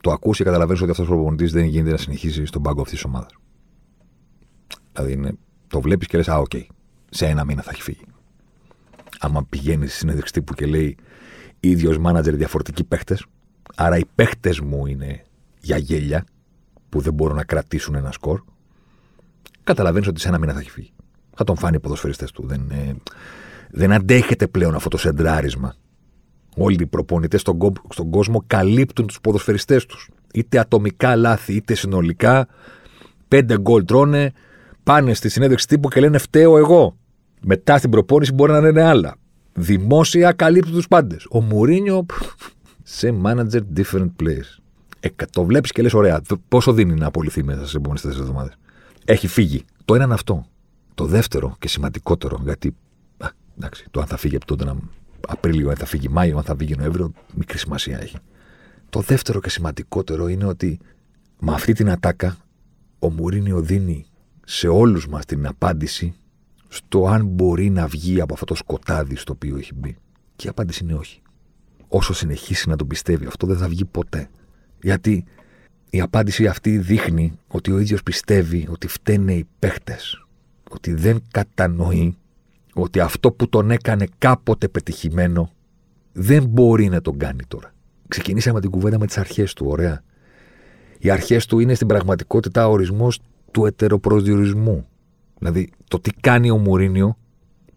[0.00, 2.94] το ακούς και καταλαβαίνεις ότι αυτός ο προπονητής δεν γίνεται να συνεχίσει στον πάγκο αυτής
[2.94, 3.30] της ομάδας.
[4.92, 5.32] Δηλαδή, είναι,
[5.66, 6.66] το βλέπεις και λες: Α, OK, okay,
[7.10, 8.04] σε ένα μήνα θα έχει φύγει.
[9.20, 10.96] Άμα πηγαίνεις στη συνέντευξη τύπου και λέει
[11.60, 13.26] ίδιος μάνατζερ, διαφορετικοί παίχτες,
[13.74, 15.24] άρα οι παίχτες μου είναι
[15.60, 16.24] για γέλια
[16.88, 18.42] που δεν μπορούν να κρατήσουν ένα σκορ,
[19.64, 20.92] καταλαβαίνεις ότι σε ένα μήνα θα έχει φύγει.
[21.34, 22.46] Θα τον φάνει οι ποδοσφαιριστές του.
[22.46, 22.96] Δεν, ε,
[23.70, 25.74] δεν αντέχεται πλέον αυτό το σεντράρισμα.
[26.56, 30.08] Όλοι οι προπονητές στον, στον κόσμο καλύπτουν τους ποδοσφαιριστές τους.
[30.32, 32.48] Είτε ατομικά λάθη, είτε συνολικά.
[33.28, 34.32] Πέντε γκολ τρώνε,
[34.82, 36.96] πάνε στη συνέντευξη τύπου και λένε φταίω εγώ.
[37.40, 39.16] Μετά στην προπόνηση μπορεί να λένε άλλα.
[39.52, 41.26] Δημόσια καλύπτουν τους πάντες.
[41.30, 42.06] Ο Μουρίνιο
[42.82, 44.58] σε manager different players.
[45.00, 48.54] Ε, το βλέπεις και λες: Ωραία, πόσο δίνει να απολυθεί μέσα στις επόμενες τέσσερις εβδομάδες.
[49.04, 49.64] Έχει φύγει.
[49.84, 50.46] Το ένα είναι αυτό.
[50.94, 52.76] Το δεύτερο και σημαντικότερο, γιατί.
[53.18, 54.64] Α, εντάξει, το αν θα φύγει από τότε
[55.28, 58.16] Απρίλιο, αν θα φύγει Μάιο, αν θα φύγει Νοέμβριο, μικρή σημασία έχει.
[58.90, 60.78] Το δεύτερο και σημαντικότερο είναι ότι
[61.38, 62.36] με αυτή την ατάκα
[62.98, 64.06] ο Μουρίνιο δίνει
[64.44, 66.14] σε όλους μας την απάντηση
[66.68, 69.96] στο αν μπορεί να βγει από αυτό το σκοτάδι στο οποίο έχει μπει.
[70.36, 71.20] Και η απάντηση είναι όχι.
[71.88, 74.28] Όσο συνεχίσει να τον πιστεύει αυτό δεν θα βγει ποτέ.
[74.82, 75.24] Γιατί
[75.90, 80.26] η απάντηση αυτή δείχνει ότι ο ίδιος πιστεύει ότι φταίνε οι παίχτες.
[80.70, 82.16] Ότι δεν κατανοεί
[82.82, 85.50] ότι αυτό που τον έκανε κάποτε πετυχημένο
[86.12, 87.74] δεν μπορεί να τον κάνει τώρα.
[88.08, 90.02] Ξεκινήσαμε την κουβέντα με τις αρχές του, ωραία.
[90.98, 93.20] Οι αρχές του είναι στην πραγματικότητα ορισμός
[93.50, 94.86] του ετεροπροσδιορισμού.
[95.38, 97.16] Δηλαδή, το τι κάνει ο Μουρίνιο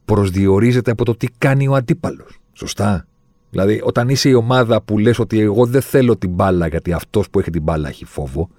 [0.06, 2.40] προσδιορίζεται από το τι κάνει ο αντίπαλος.
[2.54, 3.06] Σωστά.
[3.50, 7.30] Δηλαδή, όταν είσαι η ομάδα που λες ότι εγώ δεν θέλω την μπάλα γιατί αυτός
[7.30, 8.50] που έχει την μπάλα έχει φόβο,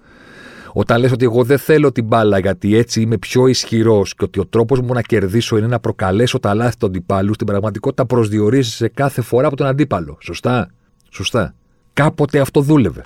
[0.73, 4.39] όταν λες ότι εγώ δεν θέλω την μπάλα γιατί έτσι είμαι πιο ισχυρός και ότι
[4.39, 8.89] ο τρόπος μου να κερδίσω είναι να προκαλέσω τα λάθη του αντιπάλου, στην πραγματικότητα προσδιορίζει
[8.89, 10.17] κάθε φορά από τον αντίπαλο.
[10.21, 10.69] Σωστά;
[11.13, 11.55] Σωστά.
[11.93, 13.03] Κάποτε αυτό δούλευε.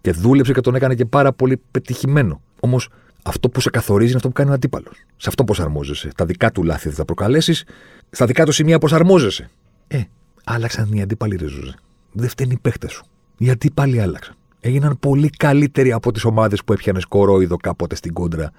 [0.00, 2.40] Και δούλεψε και τον έκανε και πάρα πολύ πετυχημένο.
[2.60, 2.88] Όμως
[3.22, 5.04] αυτό που σε καθορίζει είναι αυτό που κάνει ο αντίπαλος.
[5.16, 6.10] Σε αυτό προσαρμόζεσαι.
[6.16, 7.64] Τα δικά του λάθη θα προκαλέσεις,
[8.10, 9.50] στα δικά του σημεία προσαρμόζεσαι.
[9.88, 10.02] Ε,
[10.44, 11.74] άλλαξαν οι αντίπαλοι ρίζουζε.
[12.12, 13.04] Δεν φταίνει οι παίχτε σου.
[13.38, 14.34] Οι αντίπαλοι άλλαξαν.
[14.60, 18.50] Έγιναν πολύ καλύτεροι από τις ομάδες που έπιανε κορόιδο κάποτε στην κόντρα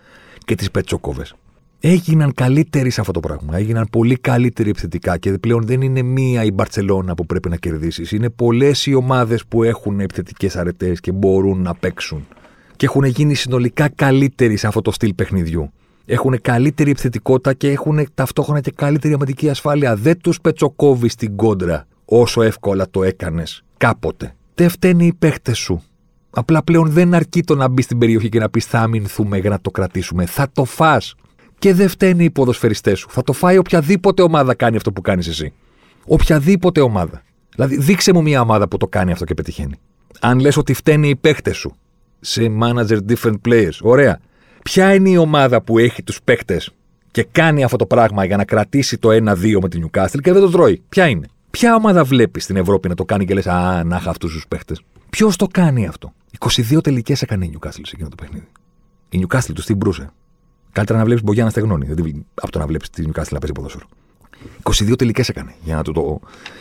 [0.46, 1.36] και τις πετσόκοβες.
[1.80, 3.58] Έγιναν καλύτεροι σε αυτό το πράγμα.
[3.58, 8.12] Έγιναν πολύ καλύτεροι επιθετικά και πλέον δεν είναι μία η Μπαρσελόνα που πρέπει να κερδίσεις.
[8.12, 12.28] Είναι πολλές οι ομάδες που έχουν επιθετικές αρετές και μπορούν να παίξουν
[12.76, 15.72] και έχουν γίνει συνολικά καλύτεροι σε αυτό το στυλ παιχνιδιού.
[16.06, 19.96] Έχουν καλύτερη επιθετικότητα και έχουν ταυτόχρονα και καλύτερη αμυντική ασφάλεια.
[19.96, 24.36] Δεν τους πετσοκόβεις στην κόντρα όσο εύκολα το έκανες κάποτε.
[24.56, 25.84] Δεν φταίνει οι παίχτες σου.
[26.30, 29.50] Απλά πλέον δεν αρκεί το να μπει στην περιοχή και να πεις θα αμυνθούμε για
[29.50, 30.26] να το κρατήσουμε.
[30.26, 31.02] Θα το φά.
[31.60, 33.08] Και δεν φταίνει οι ποδοσφαιριστές σου.
[33.10, 35.54] Θα το φάει οποιαδήποτε ομάδα κάνει αυτό που κάνεις εσύ.
[36.06, 37.22] Οποιαδήποτε ομάδα.
[37.56, 39.80] Δηλαδή, δείξε μου μια ομάδα που το κάνει αυτό και πετυχαίνει.
[40.20, 41.76] Αν λες ότι φταίνει οι παίχτε σου,
[42.20, 43.78] σε manager different players.
[43.82, 44.20] Ωραία.
[44.64, 46.72] Ποια είναι η ομάδα που έχει τους παίκτες
[47.12, 50.42] και κάνει αυτό το πράγμα για να κρατήσει το 1-2 με την Newcastle και δεν
[50.42, 53.84] το τρώει; Ποια είναι; Ποια ομάδα βλέπεις στην Ευρώπη να το κάνει και λες: Α,
[53.84, 54.76] να είχα αυτούς τους παίχτε.
[55.10, 58.48] Ποιος το κάνει αυτό; 22 τελικές έκανε η Newcastle σε εκείνο το παιχνίδι.
[59.10, 60.10] Η Newcastle τους την μπρούσε.
[60.72, 61.86] Καλύτερα να βλέπεις Μπογιάννα στεγνώνει.
[61.86, 63.86] Δηλαδή, από το να βλέπεις τη Newcastle να παίζει ποδόσφαιρο.
[64.64, 66.20] 22 τελικές έκανε για να, το, το,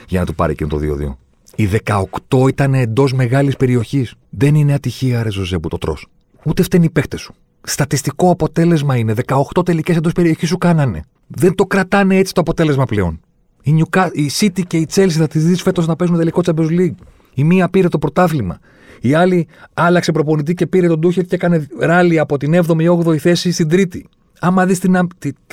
[0.08, 1.14] για να το πάρει εκείνο το 2-2.
[1.54, 1.68] Οι
[2.28, 4.14] 18 ήταν εντός μεγάλης περιοχής.
[4.30, 5.96] Δεν είναι ατυχία, ρε Ζωζέ, που το τρώ.
[6.44, 7.34] Ούτε φταίνει οι παίχτε σου.
[7.62, 11.02] Στατιστικό αποτέλεσμα είναι 18 τελικές εντός περιοχής σου κάνανε.
[11.26, 13.20] Δεν το κρατάνε έτσι το αποτέλεσμα πλέον.
[13.62, 14.10] Η, Νιουκα...
[14.12, 16.94] η City και η Chelsea θα τις δεις φέτος να παίζουν τελικό Champions League.
[17.34, 18.58] Η μία πήρε το πρωτάθλημα.
[19.00, 23.52] Η άλλη άλλαξε προπονητή και πήρε τον Τούχερ και έκανε ράλι από την 7η-8η θέση
[23.52, 24.06] στην Τρίτη.
[24.40, 24.80] Άμα δεις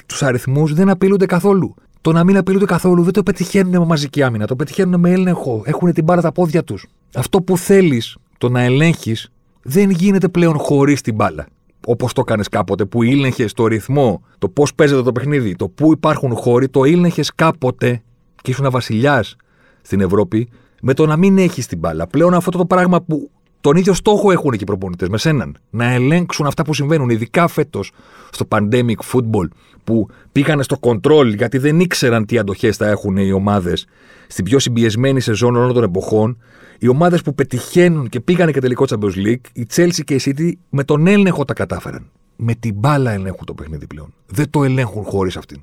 [0.06, 1.76] τους αριθμούς, δεν απειλούνται καθόλου.
[2.02, 4.46] Το να μην απειλούνται καθόλου δεν το πετυχαίνουν με μαζική άμυνα.
[4.48, 5.62] Το πετυχαίνουν με έλεγχο.
[5.66, 6.88] Έχουν την μπάρα τα πόδια τους.
[7.16, 11.48] Αυτό που θέλεις, το να ελέγχεις, δεν γίνεται πλέον χωρίς την μπάλα.
[11.88, 15.92] Όπως το έκανες κάποτε, που ήλεγχες το ρυθμό, το πώς παίζεται το παιχνίδι, το πού
[15.92, 18.02] υπάρχουν χώροι, το ήλεγχες κάποτε
[18.42, 19.36] και ήσουν βασιλιάς
[19.82, 20.50] στην Ευρώπη
[20.82, 22.08] με το να μην έχεις την μπάλα.
[22.08, 23.30] Πλέον αυτό το πράγμα που
[23.62, 25.58] τον ίδιο στόχο έχουν και οι προπονητές με σέναν.
[25.70, 27.92] Να ελέγξουν αυτά που συμβαίνουν, ειδικά φέτος
[28.32, 29.48] στο pandemic football,
[29.84, 33.88] που πήγανε στο control γιατί δεν ήξεραν τι αντοχές θα έχουν οι ομάδες
[34.28, 36.38] στην πιο συμπιεσμένη σεζόν όλων των εποχών.
[36.80, 40.52] Οι ομάδες που πετυχαίνουν και πήγανε και τελικό Champions League, η Chelsea και η City
[40.70, 42.10] με τον έλεγχο τα κατάφεραν.
[42.36, 44.14] Με την μπάλα ελέγχουν το παιχνίδι πλέον.
[44.28, 45.62] Δεν το ελέγχουν χωρίς αυτήν.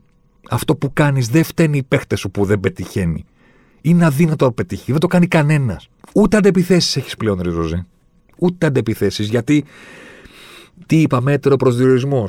[0.51, 3.25] Αυτό που κάνεις δεν φταίνει οι παίχτε σου που δεν πετυχαίνει.
[3.83, 4.91] Είναι αδύνατο να πετύχει.
[4.91, 5.89] Δεν το κάνει κανένας.
[6.15, 7.87] Ούτε αντεπιθέσεις έχεις πλέον, Ριζοζέ.
[8.39, 9.29] ούτε αντεπιθέσεις.
[9.29, 9.65] Γιατί
[10.87, 12.29] τι είπα, μέτρο προσδιορισμό.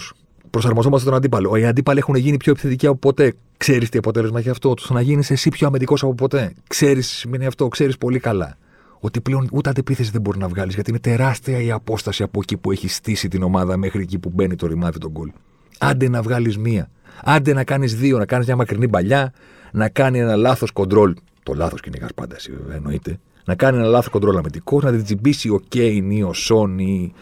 [0.49, 1.56] Προσαρμοζόμαστε στον αντίπαλο.
[1.56, 3.34] Οι αντίπαλοι έχουν γίνει πιο επιθετικοί από ποτέ.
[3.58, 4.74] Ξέρεις τι αποτέλεσμα έχει αυτό.
[4.74, 6.54] Το να γίνεις εσύ πιο αμυντικός από ποτέ.
[6.68, 7.68] Ξέρεις τι σημαίνει αυτό.
[7.68, 8.58] Ξέρεις πολύ καλά.
[8.99, 12.58] Ότι πλέον ούτε αντεπίθεση δεν μπορεί να βγάλεις γιατί είναι τεράστια η απόσταση από εκεί
[12.58, 15.32] που έχεις στήσει την ομάδα μέχρι εκεί που μπαίνει το ρημάδι τον γκολ.
[15.80, 16.89] Άντε να βγάλεις μία.
[17.24, 18.18] Άντε να κάνεις δύο.
[18.18, 19.34] Να κάνεις μια μακρινή παλιά.
[19.72, 21.14] Να κάνει ένα λάθος κοντρόλ.
[21.44, 23.20] Το λάθος κυνηγάς πάντα εσύ, βέβαια, εννοείται.
[23.46, 24.84] Να κάνει ένα λάθος κοντρόλ αμυντικός.
[24.84, 27.14] Να την τσιμπήσει ο Κέιν ή ο Σόν ή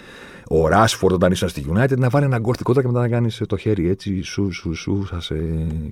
[0.47, 1.97] ο Ράσφορντ όταν ήσαν στη United.
[1.97, 4.21] Να βάλει ένα γκολ και μετά να κάνεις το χέρι έτσι.
[4.21, 5.35] Σου, σου, σου, σα σε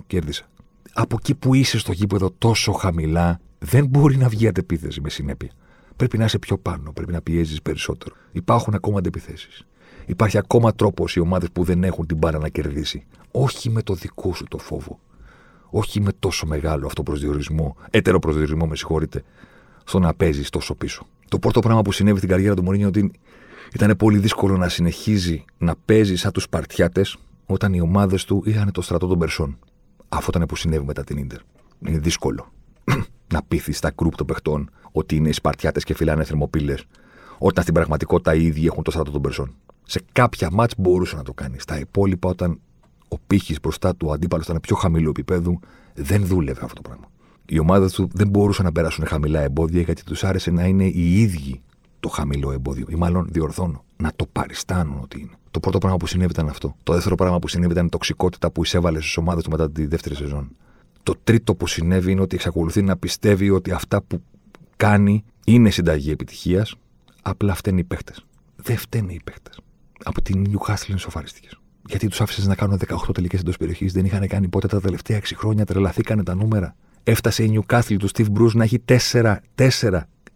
[0.08, 0.50] κέρδισα.
[0.94, 5.50] Από εκεί που είσαι στο γήπεδο τόσο χαμηλά, δεν μπορεί να βγει αντεπίθεση με συνέπεια.
[5.96, 8.16] Πρέπει να είσαι πιο πάνω, πρέπει να πιέζεις περισσότερο.
[8.32, 9.66] Υπάρχουν ακόμα αντεπιθέσεις.
[10.06, 13.06] Υπάρχει ακόμα τρόπος οι ομάδες που δεν έχουν την μπάρα να κερδίσει.
[13.32, 15.00] Όχι με το δικό σου το φόβο.
[15.70, 19.24] Όχι με τόσο μεγάλο αυτό προσδιορισμό, έτερο προσδιορισμό, με συγχωρείτε,
[19.84, 21.08] στο να παίζεις τόσο πίσω.
[21.28, 23.12] Το πρώτο πράγμα που συνέβη στην καριέρα του Μωρίνιο ότι
[23.74, 28.72] ήταν πολύ δύσκολο να συνεχίζει να παίζει σαν τους Σπαρτιάτες όταν οι ομάδες του είχαν
[28.72, 29.58] το στρατό των Περσών.
[30.10, 31.40] Αυτό ήταν που συνέβη μετά την ντερ.
[31.88, 32.52] Είναι δύσκολο
[33.34, 36.86] να πείθεις τα κρουπ των παιχτών ότι είναι οι Σπαρτιάτες και φυλάνε θερμοπύλες,
[37.38, 39.56] όταν στην πραγματικότητα οι ίδιοι έχουν το στρατό των Περσών.
[39.84, 41.62] Σε κάποια μάτ μπορούσε να το κάνεις.
[41.64, 42.60] Στα υπόλοιπα, όταν
[43.10, 45.60] ο πύχης μπροστά του αντίπαλος ήταν πιο χαμηλού επίπεδου,
[45.94, 47.06] δεν δούλευε αυτό το πράγμα.
[47.46, 51.22] Οι ομάδε του δεν μπορούσαν να περάσουν χαμηλά εμπόδια γιατί τους άρεσε να είναι οι
[51.22, 51.62] ίδιοι
[52.00, 52.86] το χαμηλό εμπόδιο.
[52.90, 55.32] Ή μάλλον διορθώνω, να το παριστάνουν ότι είναι.
[55.52, 56.76] Το πρώτο πράγμα που συνέβη ήταν αυτό.
[56.84, 59.86] Το δεύτερο πράγμα που συνέβη ήταν η τοξικότητα που εισέβαλε στις ομάδες του μετά τη
[59.86, 60.56] δεύτερη σεζόν.
[61.04, 64.22] Το τρίτο που συνέβη είναι ότι εξακολουθεί να πιστεύει ότι αυτά που
[64.76, 66.76] κάνει είναι συνταγή επιτυχίας,
[67.22, 68.14] απλά φταίνει οι παίχτε.
[68.56, 69.50] Δεν φταίνει οι παίχτε.
[70.04, 71.50] Από την Newcastle είναι σοφαριστικέ.
[71.90, 75.18] Γιατί τους άφησες να κάνουν 18 τελικές εντός περιοχής, δεν είχαν κάνει ποτέ τα τελευταία
[75.18, 76.76] 6 χρόνια, τρελαθήκανε τα νούμερα.
[77.04, 79.70] Έφτασε η Newcastle του Steve Bruce να έχει 4, 4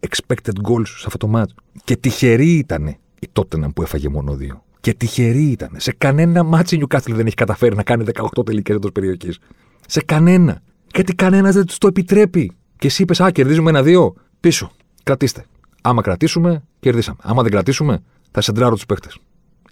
[0.00, 1.54] expected goals σε αυτό το μάτς.
[1.84, 2.86] Και τυχερή ήταν
[3.18, 4.64] η Tottenham που έφαγε μόνο δύο.
[4.80, 5.70] Και τυχερή ήταν.
[5.76, 8.04] Σε κανένα μάτσο η Newcastle δεν έχει καταφέρει να κάνει
[8.36, 9.38] 18 τελικές εντός περιοχής.
[9.86, 10.62] Σε κανένα.
[10.94, 12.52] Γιατί κανένας δεν τους το επιτρέπει.
[12.76, 14.14] Και εσύ είπες, Α, κερδίζουμε ένα-δύο.
[14.40, 14.70] Πίσω.
[15.02, 15.44] Κρατήστε.
[15.82, 17.18] Άμα κρατήσουμε, κερδίσαμε.
[17.22, 19.08] Άμα δεν κρατήσουμε, θα σεντράρω τους παίχτε.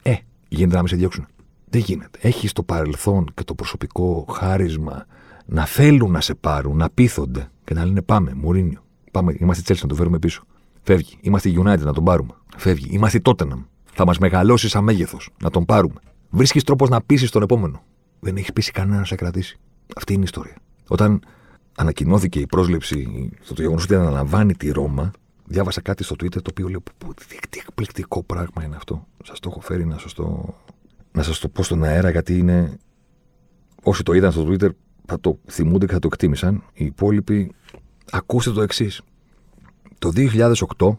[0.03, 0.15] Ε,
[0.49, 1.27] γίνεται να με σε διώξουν.
[1.73, 2.19] Δεν γίνεται.
[2.23, 5.07] Έχει το παρελθόν και το προσωπικό χάρισμα
[5.47, 8.85] να θέλουν να σε πάρουν, να πείθονται και να λένε Πάμε, Μουρίνιο.
[9.11, 10.43] Πάμε, είμαστε Τσέλσι να το φέρουμε πίσω.
[10.83, 11.19] Φεύγει.
[11.21, 12.33] Είμαστε United να τον πάρουμε.
[12.57, 12.89] Φεύγει.
[12.91, 13.65] Είμαστε Tottenham.
[13.93, 16.01] Θα μας μεγαλώσεις σαν μέγεθο να τον πάρουμε.
[16.31, 17.83] Βρίσκεις τρόπος να πείσεις τον επόμενο.
[18.21, 19.59] Δεν έχει πείσει κανένας να σε κρατήσει.
[19.97, 20.57] Αυτή είναι η ιστορία.
[20.89, 21.23] Όταν
[21.77, 25.11] ανακοινώθηκε η πρόσληψη στο το γεγονός ότι αναλαμβάνει τη Ρώμα,
[25.45, 26.83] διάβασα κάτι στο Twitter το οποίο λέω:
[27.49, 29.07] Τι εκπληκτικό πράγμα είναι αυτό.
[29.25, 30.55] Σας το έχω φέρει να σας το,
[31.13, 32.77] να σας το πω στον αέρα, γιατί είναι.
[33.83, 34.69] Όσοι το είδαν στο Twitter
[35.07, 36.63] θα το θυμούνται και θα το εκτίμησαν.
[36.73, 37.55] Οι υπόλοιποι,
[38.11, 39.03] ακούστε το εξής.
[39.99, 40.97] Το 2008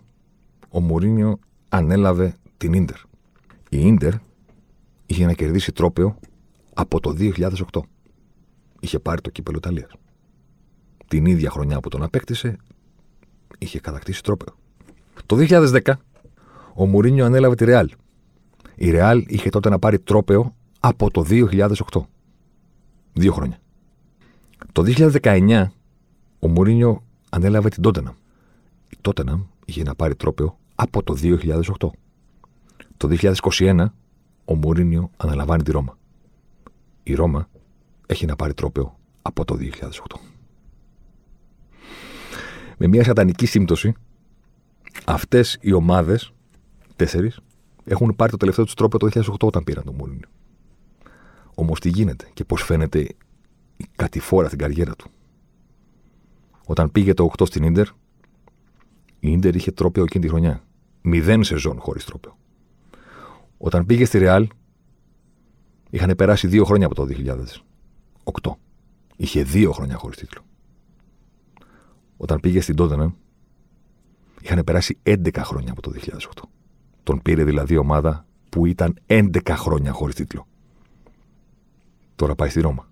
[0.69, 1.39] ο Μουρίνιο
[1.69, 2.97] ανέλαβε την Ίντερ.
[3.69, 4.13] Η Ίντερ
[5.05, 6.19] είχε να κερδίσει τρόπεο
[6.73, 7.79] από το 2008.
[8.79, 9.91] Είχε πάρει το κύπελο Ιταλίας.
[11.07, 12.57] Την ίδια χρονιά που τον απέκτησε,
[13.57, 14.55] είχε κατακτήσει τρόπεο.
[15.25, 15.93] Το 2010
[16.75, 17.89] ο Μουρίνιο ανέλαβε τη Ρεάλ.
[18.83, 22.01] Η Ρεάλ είχε τότε να πάρει τρόπεο από το 2008.
[23.13, 23.59] Δύο χρόνια.
[24.71, 25.65] Το 2019
[26.39, 28.13] ο Μουρίνιο ανέλαβε την Τότεναμ.
[28.89, 31.89] Η Τότεναμ είχε να πάρει τρόπεο από το 2008.
[32.97, 33.07] Το
[33.49, 33.85] 2021
[34.45, 35.97] ο Μουρίνιο αναλαμβάνει τη Ρώμα.
[37.03, 37.49] Η Ρώμα
[38.05, 40.19] έχει να πάρει τρόπεο από το 2008.
[42.77, 43.93] Με μια σατανική σύμπτωση,
[45.05, 46.33] αυτές οι ομάδες,
[46.95, 47.39] τέσσερις,
[47.83, 50.27] έχουν πάρει το τελευταίο τους τρόπο το 2008 όταν πήραν τον Μουρίνιο.
[51.55, 52.99] Όμως τι γίνεται και πώς φαίνεται
[53.77, 55.09] η κατηφόρα στην καριέρα του.
[56.65, 57.87] Όταν πήγε το 8 στην ντερ,
[59.19, 60.63] η ντερ είχε τρόπαιο εκείνη τη χρονιά.
[61.01, 62.37] Μηδέν σεζόν χωρίς τρόπαιο.
[63.57, 64.47] Όταν πήγε στη Ρεάλ,
[65.89, 67.07] είχαν περάσει δύο χρόνια από το
[68.23, 68.51] 2008.
[69.15, 70.41] Είχε δύο χρόνια χωρίς τίτλο.
[72.17, 73.15] Όταν πήγε στην Τότενα,
[74.41, 76.43] είχαν περάσει 11 χρόνια από το 2008.
[77.03, 80.47] Τον πήρε δηλαδή ομάδα που ήταν 11 χρόνια χωρίς τίτλο.
[82.15, 82.87] Τώρα πάει στη Ρώμα.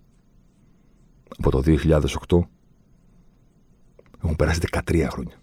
[1.38, 2.40] Από το 2008
[4.24, 5.36] έχουν περάσει 13 χρόνια.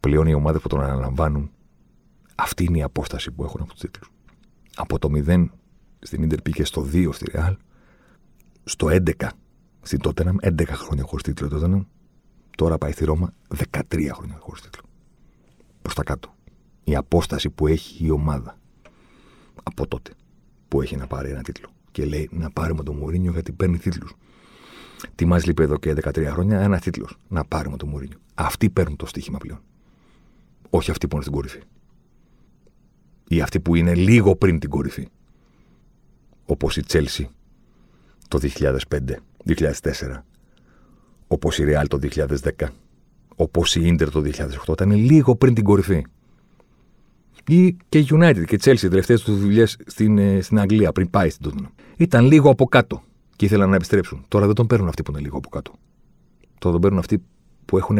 [0.00, 1.50] Πλέον οι ομάδες που τον αναλαμβάνουν,
[2.34, 4.10] αυτή είναι η απόσταση που έχουν από τους τίτλους.
[4.76, 5.46] Από το 0
[5.98, 7.56] στην ντερ πήγε στο 2 στη Ρεάλ,
[8.64, 9.28] στο 11
[9.82, 11.82] στην Τότεναμ, 11 χρόνια χωρίς τίτλο Τότεναμ,
[12.56, 13.32] τώρα πάει στη Ρώμα
[13.88, 14.82] 13 χρόνια χωρίς τίτλο.
[15.82, 16.34] Προς τα κάτω.
[16.84, 18.58] Η απόσταση που έχει η ομάδα
[19.62, 20.10] από τότε
[20.68, 21.68] που έχει να πάρει ένα τίτλο.
[21.90, 24.14] Και λέει να πάρουμε τον Μουρίνιο γιατί παίρνει τίτλους.
[25.14, 27.16] Τι μας λείπει εδώ και 13 χρόνια, ένα τίτλος.
[27.28, 28.18] Να πάρουμε τον Μουρίνιο.
[28.34, 29.60] Αυτοί παίρνουν το στοίχημα πλέον.
[30.70, 31.60] Όχι αυτοί που είναι στην κορυφή.
[33.28, 35.08] ή αυτή που είναι λίγο πριν την κορυφή.
[36.44, 37.24] Όπως η Chelsea
[38.28, 40.24] το 2005-2004,
[41.26, 42.68] όπως η Real το 2010,
[43.36, 46.04] όπως η Inter το 2008, ήταν λίγο πριν την κορυφή.
[47.48, 50.92] Ή και η United και η Chelsea, οι τελευταίες τους δουλειές στην, ε, στην Αγγλία,
[50.92, 51.70] πριν πάει στην Tottenham.
[51.96, 53.02] Ήταν λίγο από κάτω
[53.36, 54.24] και ήθελαν να επιστρέψουν.
[54.28, 55.72] Τώρα δεν τον παίρνουν αυτοί που είναι λίγο από κάτω.
[56.58, 57.22] Τώρα τον παίρνουν αυτοί
[57.64, 57.98] που έχουν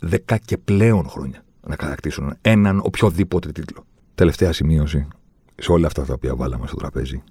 [0.00, 3.84] δεκά και πλέον χρόνια να κατακτήσουν έναν οποιοδήποτε τίτλο.
[4.14, 5.08] Τελευταία σημείωση
[5.56, 7.22] σε όλα αυτά τα οποία βάλαμε στο τραπέζι.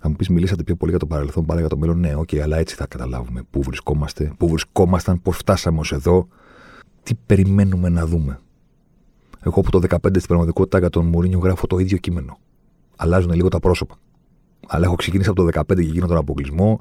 [0.00, 1.98] Θα μου πεις, μιλήσατε πιο πολύ για το παρελθόν παρά για το μέλλον.
[1.98, 6.28] Ναι, okay, αλλά έτσι θα καταλάβουμε πού βρισκόμαστε, πού βρισκόμασταν, πώς φτάσαμε ως εδώ,
[7.02, 8.40] τι περιμένουμε να δούμε;
[9.46, 12.38] Εγώ από το 15 στην πραγματικότητα για τον Μουρίνιο γράφω το ίδιο κείμενο.
[12.96, 13.94] Αλλάζουν λίγο τα πρόσωπα.
[14.66, 16.80] Αλλά έχω ξεκινήσει από το 15 και γίνω τον αποκλεισμό.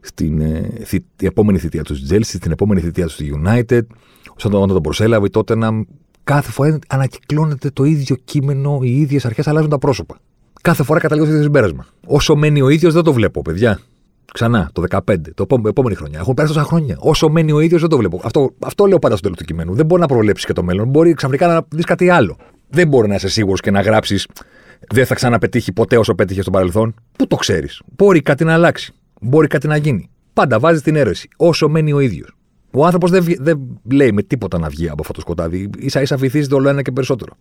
[0.00, 3.82] Στην ε, θη, επόμενη θητεία τους Τζέλση, στην επόμενη θητεία τους United,
[4.34, 5.68] όταν τον, τον προσέλαβε τότε να.
[6.24, 10.18] Κάθε φορά ανακυκλώνεται το ίδιο κείμενο, οι ίδιες αρχές αλλάζουν τα πρόσωπα.
[10.62, 11.86] Κάθε φορά καταλήγω στο ίδιο συμπέρασμα.
[12.06, 13.80] Όσο μένει ο ίδιος δεν το βλέπω, παιδιά.
[14.32, 16.18] Ξανά, το 15, το επόμενη χρονιά.
[16.18, 16.96] Έχουν περάσει τόσα χρόνια.
[16.98, 18.20] Όσο μένει ο ίδιος δεν το βλέπω.
[18.24, 19.74] Αυτό, αυτό λέω πάντα στο τέλος του κειμένου.
[19.74, 20.88] Δεν μπορεί να προβλέψεις και το μέλλον.
[20.88, 22.36] Μπορεί ξαφνικά να δεις κάτι άλλο.
[22.68, 24.26] Δεν μπορεί να είσαι σίγουρος και να γράψεις
[24.88, 26.94] δεν θα ξαναπετύχει ποτέ όσο πέτυχε στο παρελθόν.
[27.16, 27.82] Πού το ξέρεις.
[27.96, 28.92] Μπορεί κάτι να αλλάξει.
[29.20, 30.10] Μπορεί κάτι να γίνει.
[30.32, 31.28] Πάντα βάζεις την αίρεση.
[31.36, 32.34] Όσο μένει ο ίδιος.
[32.72, 33.60] Ο άνθρωπος δεν, δεν
[33.90, 35.70] λέει με τίποτα να βγει από αυτό το σκοτάδι.
[35.86, 37.32] σα ίσα βυθίζεται όλο ένα και περισσότερο.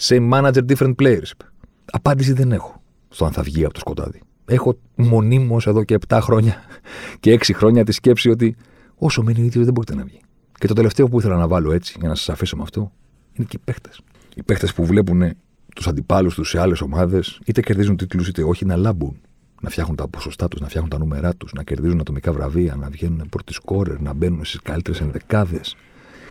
[0.00, 1.30] Same manager, different players.
[1.92, 4.20] Απάντηση δεν έχω στο αν θα βγει από το σκοτάδι.
[4.52, 6.62] Έχω μονίμως εδώ και 7 χρόνια
[7.20, 8.56] και 6 χρόνια τη σκέψη ότι
[8.94, 10.20] όσο μένει ο ίδιος δεν μπορείτε να βγει.
[10.58, 12.92] Και το τελευταίο που ήθελα να βάλω έτσι, για να σας αφήσω με αυτό,
[13.32, 14.00] είναι και οι παίχτες.
[14.34, 15.22] Οι παίχτες που βλέπουν
[15.74, 19.20] τους αντιπάλους τους σε άλλες ομάδες, είτε κερδίζουν τίτλους είτε όχι, να λάμπουν.
[19.60, 22.88] Να φτιάχνουν τα ποσοστά τους, να φτιάχνουν τα νούμερά τους, να κερδίζουν ατομικά βραβεία, να
[22.88, 25.76] βγαίνουν πρώτοι σκόρερ, να μπαίνουν στις καλύτερες ενδεκάδες.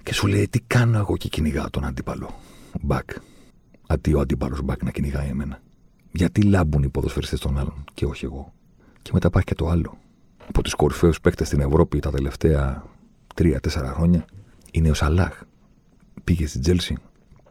[0.04, 2.40] Και σου λέει, τι κάνω εγώ και κυνηγάω τον αντίπαλο.
[2.82, 3.10] Μπακ.
[3.88, 5.60] Αντί ο αντίπαλος μπακ να κυνηγάει εμένα.
[6.12, 8.54] Γιατί λάμπουν οι ποδοσφαιριστές των άλλων και όχι εγώ.
[9.02, 9.98] Και μετά υπάρχει και το άλλο.
[10.48, 12.86] Από τους κορυφαίους παίκτες στην Ευρώπη τα τελευταία
[13.36, 14.26] 3-4 χρόνια
[14.72, 15.42] είναι ο Σαλάχ.
[16.24, 16.98] Πήγε στην Τζέλσι,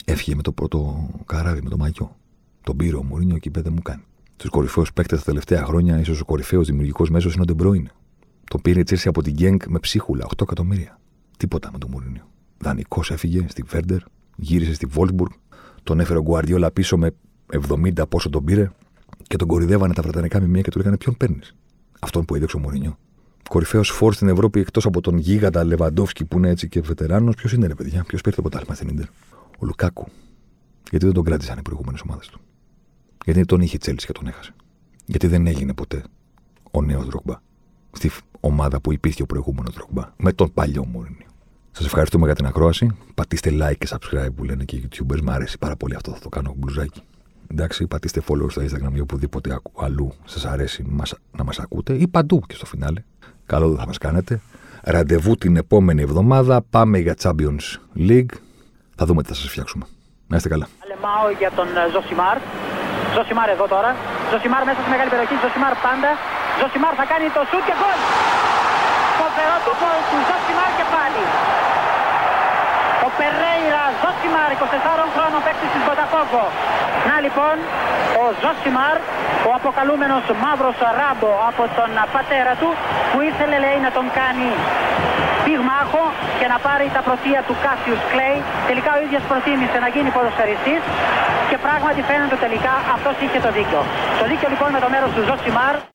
[0.04, 2.16] έφυγε με το πρώτο καράβι, με το μαγιό.
[2.62, 4.02] Τον πήρε ο Μουρίνιο και είπε δεν μου κάνει.
[4.36, 7.88] Τους κορυφαίους παίκτες τα τελευταία χρόνια, ίσως ο κορυφαίος δημιουργικός μέσος είναι ο Ντεμπρόιν.
[8.50, 10.98] Τον πήρε η από την Γκένκ με ψίχουλα, 8 εκατομμύρια.
[11.36, 12.28] Τίποτα με τον Μουρίνιο.
[12.58, 13.98] Δανεικός έφυγε στη Βέρντερ,
[14.36, 15.30] γύρισε στη Βόλσμπουργκ,
[15.82, 17.10] τον έφερε ο Γκουαρδιόλα πίσω με
[17.68, 18.70] 70 πόσο τον πήρε
[19.22, 21.54] και τον κορυδεύανε τα βρετανικά μημία και του λέγανε Ποιον παίρνεις;
[22.00, 22.98] Αυτόν που έδειξε ο Μουρίνιο.
[23.48, 27.34] Κορυφαίος φόρ στην Ευρώπη εκτός από τον γίγαντα Λεβαντόφσκι που είναι έτσι και βετεράνος.
[27.34, 29.06] Ποιος είναι, ρε παιδιά, ποιος πήρε το ποτάλμα στην Ιντερ;
[29.58, 30.06] Ο Λουκάκου.
[30.90, 32.40] Γιατί δεν τον κράτησαν οι προηγούμενες ομάδες του;
[33.24, 34.54] Γιατί τον είχε Τσέλση και τον έχασε;
[35.06, 36.02] Γιατί δεν έγινε ποτέ
[36.70, 37.34] ο νέος Δρογμπά.
[37.92, 40.12] Στη ομάδα που υπήρχε ο προηγούμενος Δρογμπά.
[40.16, 41.26] Με τον παλιό Μουρίνιο.
[41.70, 42.90] Σας ευχαριστούμε για την ακρόαση.
[43.14, 45.20] Πατήστε like και subscribe που λένε και οι YouTubers.
[45.22, 46.12] Μ' αρέσει πάρα πολύ αυτό.
[46.12, 47.02] Θα το κάνω μπλουζάκι.
[47.52, 50.86] Εντάξει, πατήστε follow στο Instagram ή οπουδήποτε αλλού σας αρέσει
[51.36, 53.02] να μας ακούτε ή παντού και στο φινάλε.
[53.46, 54.40] Κακό δεν θα μας κάνετε.
[54.84, 56.54] Ραντεβού την επόμενη εβδομάδα.
[56.70, 57.66] Πάμε για Champions
[58.08, 58.32] League.
[58.96, 59.84] Θα δούμε τι θα σας φτιάξουμε.
[60.30, 60.66] Να είστε καλά.
[60.84, 62.36] Αλεμάο για τον ε, Ζωσιμάρ.
[63.14, 63.90] Ζωσιμάρ εδώ τώρα.
[64.30, 65.34] Ζωσιμάρ μέσα στη μεγάλη περιοχή.
[65.44, 66.10] Ζωσιμάρ πάντα.
[66.60, 67.98] Ζωσιμάρ θα κάνει το σουτ και γκολ.
[69.20, 70.89] Φοβερό το γκολ του Ζωσιμάρ και πάλι.
[70.89, 70.89] Ο
[73.20, 76.44] Περέιρα Ζωσιμάρ, 24 χρόνων παίκτη της Μποταφόγκο.
[77.08, 77.56] Να λοιπόν,
[78.22, 78.96] ο Ζωσιμάρ,
[79.48, 82.68] ο αποκαλούμενος μαύρος ράμπο από τον πατέρα του,
[83.10, 84.48] που ήθελε λέει να τον κάνει
[85.44, 86.04] πυγμάχο
[86.38, 88.38] και να πάρει τα πρωτεία του Κάσιους Κλέη.
[88.68, 90.82] Τελικά ο ίδιος προτίμησε να γίνει ποδοσφαιριστής
[91.50, 93.80] και πράγματι φαίνεται τελικά αυτός είχε το δίκιο.
[94.20, 95.74] Το δίκιο λοιπόν με το μέρος του Ζωσιμάρ.